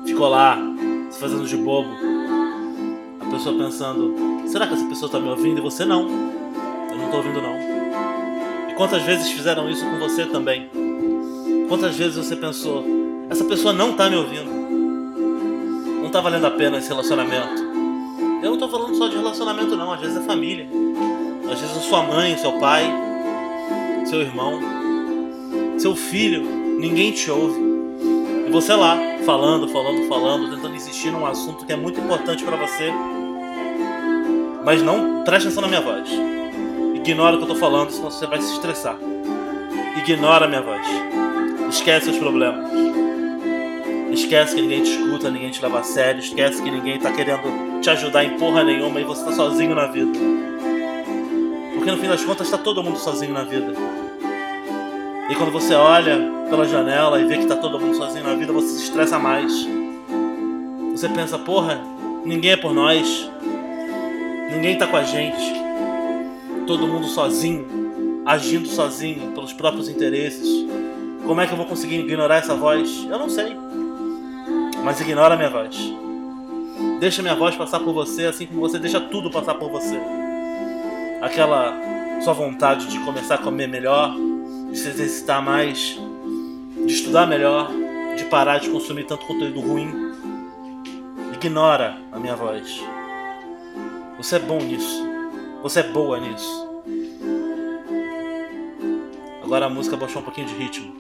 Ficou 0.05 0.29
lá, 0.29 0.59
se 1.09 1.19
fazendo 1.19 1.47
de 1.47 1.57
bobo. 1.57 1.89
A 3.19 3.31
pessoa 3.31 3.57
pensando: 3.57 4.15
será 4.47 4.67
que 4.67 4.75
essa 4.75 4.85
pessoa 4.85 5.11
tá 5.11 5.19
me 5.19 5.31
ouvindo? 5.31 5.57
E 5.57 5.63
você 5.63 5.87
não. 5.87 6.03
Eu 6.91 6.99
não 6.99 7.11
tô 7.11 7.17
ouvindo, 7.17 7.41
não. 7.41 7.57
E 8.71 8.75
quantas 8.75 9.03
vezes 9.05 9.31
fizeram 9.31 9.71
isso 9.71 9.89
com 9.89 9.99
você 9.99 10.27
também? 10.27 10.69
Quantas 11.67 11.97
vezes 11.97 12.17
você 12.17 12.37
pensou: 12.37 12.85
essa 13.31 13.45
pessoa 13.45 13.73
não 13.73 13.95
tá 13.95 14.11
me 14.11 14.17
ouvindo? 14.17 14.51
Não 16.03 16.11
tá 16.11 16.21
valendo 16.21 16.47
a 16.47 16.51
pena 16.51 16.77
esse 16.77 16.91
relacionamento? 16.91 17.71
Eu 18.43 18.51
não 18.51 18.59
tô 18.59 18.69
falando 18.69 18.95
só 18.97 19.09
de 19.09 19.17
relacionamento, 19.17 19.75
não. 19.77 19.91
Às 19.91 20.01
vezes 20.01 20.19
é 20.19 20.21
família. 20.21 20.69
Às 21.51 21.59
vezes 21.59 21.75
é 21.75 21.81
sua 21.81 22.03
mãe, 22.03 22.37
seu 22.37 22.53
pai, 22.59 22.85
seu 24.05 24.21
irmão, 24.21 24.61
seu 25.79 25.97
filho. 25.97 26.60
Ninguém 26.81 27.13
te 27.13 27.31
ouve. 27.31 27.61
E 28.47 28.51
você 28.51 28.73
lá, 28.73 28.97
falando, 29.27 29.69
falando, 29.69 30.09
falando, 30.09 30.55
tentando 30.55 30.75
insistir 30.75 31.11
num 31.11 31.27
assunto 31.27 31.67
que 31.67 31.73
é 31.75 31.77
muito 31.77 32.01
importante 32.01 32.43
para 32.43 32.57
você. 32.57 32.91
Mas 34.65 34.81
não 34.81 35.23
preste 35.23 35.47
atenção 35.47 35.61
na 35.61 35.69
minha 35.69 35.83
voz. 35.83 36.09
Ignora 36.95 37.37
o 37.37 37.39
que 37.39 37.45
eu 37.45 37.49
tô 37.49 37.55
falando, 37.55 37.91
senão 37.91 38.11
você 38.11 38.27
vai 38.27 38.41
se 38.41 38.55
estressar. 38.55 38.97
Ignora 39.99 40.47
a 40.47 40.49
minha 40.49 40.63
voz. 40.63 40.87
Esquece 41.69 42.09
os 42.09 42.17
problemas. 42.17 42.71
Esquece 44.11 44.55
que 44.55 44.63
ninguém 44.63 44.83
te 44.83 44.91
escuta, 44.91 45.31
ninguém 45.31 45.51
te 45.51 45.61
leva 45.61 45.81
a 45.81 45.83
sério. 45.83 46.21
Esquece 46.21 46.63
que 46.63 46.71
ninguém 46.71 46.99
tá 46.99 47.13
querendo 47.13 47.81
te 47.83 47.91
ajudar 47.91 48.25
em 48.25 48.39
porra 48.39 48.65
nenhuma 48.65 48.99
e 48.99 49.05
você 49.05 49.23
tá 49.23 49.33
sozinho 49.33 49.75
na 49.75 49.87
vida. 49.87 50.19
Porque 51.75 51.91
no 51.91 51.99
fim 51.99 52.09
das 52.09 52.25
contas 52.25 52.51
tá 52.51 52.57
todo 52.57 52.83
mundo 52.83 52.97
sozinho 52.97 53.35
na 53.35 53.45
vida. 53.45 53.75
E 55.31 55.35
quando 55.37 55.53
você 55.53 55.75
olha 55.75 56.19
pela 56.51 56.67
janela 56.67 57.21
e 57.21 57.25
vê 57.25 57.39
que 57.39 57.47
tá 57.47 57.55
todo 57.55 57.79
mundo 57.79 57.97
sozinho 57.97 58.25
na 58.25 58.35
vida, 58.35 58.53
você 58.53 58.67
se 58.71 58.83
estressa 58.83 59.17
mais. 59.17 59.53
Você 60.91 61.09
pensa, 61.09 61.39
porra, 61.39 61.81
ninguém 62.25 62.51
é 62.51 62.57
por 62.57 62.75
nós. 62.75 63.31
Ninguém 64.53 64.77
tá 64.77 64.89
com 64.89 64.97
a 64.97 65.05
gente. 65.05 65.55
Todo 66.67 66.89
mundo 66.89 67.07
sozinho, 67.07 68.23
agindo 68.27 68.67
sozinho 68.67 69.31
pelos 69.31 69.53
próprios 69.53 69.89
interesses. 69.89 70.67
Como 71.25 71.41
é 71.41 71.47
que 71.47 71.53
eu 71.53 71.57
vou 71.57 71.67
conseguir 71.67 72.01
ignorar 72.01 72.39
essa 72.39 72.57
voz? 72.57 73.07
Eu 73.09 73.17
não 73.17 73.31
sei. 73.31 73.57
Mas 74.83 75.01
ignora 75.01 75.35
a 75.35 75.37
minha 75.37 75.51
voz. 75.51 75.77
Deixa 76.99 77.23
minha 77.23 77.37
voz 77.37 77.55
passar 77.55 77.79
por 77.79 77.95
você, 77.95 78.25
assim 78.25 78.47
como 78.47 78.61
você 78.61 78.81
deixa 78.81 79.01
tudo 79.01 79.31
passar 79.31 79.55
por 79.55 79.71
você. 79.71 80.01
Aquela 81.23 81.73
sua 82.21 82.33
vontade 82.33 82.89
de 82.89 82.99
começar 82.99 83.37
a 83.37 83.39
comer 83.39 83.69
melhor, 83.69 84.13
de 84.71 84.79
se 84.79 84.89
exercitar 84.89 85.43
mais, 85.43 85.99
de 86.87 86.93
estudar 86.93 87.27
melhor, 87.27 87.71
de 88.17 88.25
parar 88.25 88.59
de 88.59 88.71
consumir 88.71 89.05
tanto 89.05 89.27
conteúdo 89.27 89.61
ruim. 89.61 90.13
Ignora 91.35 91.97
a 92.13 92.19
minha 92.19 92.37
voz. 92.37 92.81
Você 94.17 94.37
é 94.37 94.39
bom 94.39 94.59
nisso. 94.59 95.03
Você 95.63 95.81
é 95.81 95.83
boa 95.83 96.21
nisso. 96.21 96.69
Agora 99.43 99.67
a 99.67 99.71
música 99.71 99.97
baixou 99.97 100.21
um 100.23 100.25
pouquinho 100.25 100.47
de 100.47 100.55
ritmo. 100.55 100.93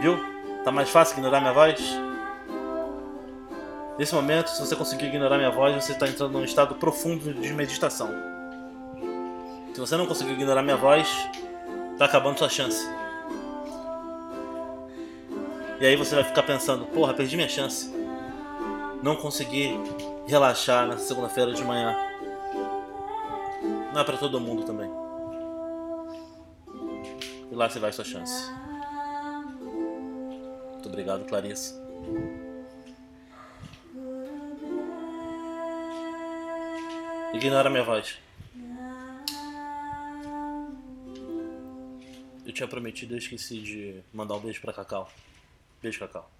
Viu? 0.00 0.18
Tá 0.64 0.70
mais 0.70 0.88
fácil 0.90 1.14
ignorar 1.14 1.40
minha 1.40 1.52
voz? 1.52 1.80
Nesse 3.98 4.14
momento, 4.14 4.48
se 4.48 4.60
você 4.60 4.74
conseguir 4.76 5.06
ignorar 5.06 5.36
minha 5.36 5.50
voz, 5.50 5.74
você 5.74 5.92
está 5.92 6.08
entrando 6.08 6.32
num 6.32 6.44
estado 6.44 6.74
profundo 6.76 7.34
de 7.34 7.52
meditação. 7.52 8.31
Se 9.72 9.80
você 9.80 9.96
não 9.96 10.06
conseguir 10.06 10.32
ignorar 10.32 10.62
minha 10.62 10.76
voz, 10.76 11.08
tá 11.96 12.04
acabando 12.04 12.38
sua 12.38 12.48
chance. 12.48 12.86
E 15.80 15.86
aí 15.86 15.96
você 15.96 16.14
vai 16.14 16.24
ficar 16.24 16.42
pensando, 16.42 16.84
porra, 16.86 17.14
perdi 17.14 17.36
minha 17.36 17.48
chance. 17.48 17.90
Não 19.02 19.16
consegui 19.16 19.72
relaxar 20.28 20.86
na 20.86 20.98
segunda-feira 20.98 21.54
de 21.54 21.64
manhã. 21.64 21.96
Não 23.92 24.00
é 24.00 24.04
para 24.04 24.16
todo 24.18 24.38
mundo 24.38 24.62
também. 24.64 24.90
E 27.50 27.54
lá 27.54 27.68
você 27.68 27.78
vai 27.78 27.92
sua 27.92 28.04
chance. 28.04 28.50
Muito 30.72 30.88
obrigado, 30.88 31.24
Clarissa. 31.24 31.80
Ignora 37.32 37.70
minha 37.70 37.84
voz. 37.84 38.18
Eu 42.44 42.52
tinha 42.52 42.68
prometido, 42.68 43.14
eu 43.14 43.18
esqueci 43.18 43.60
de 43.60 44.00
mandar 44.12 44.34
um 44.34 44.40
beijo 44.40 44.60
pra 44.60 44.72
Cacau. 44.72 45.10
Beijo, 45.80 45.98
Cacau. 46.00 46.30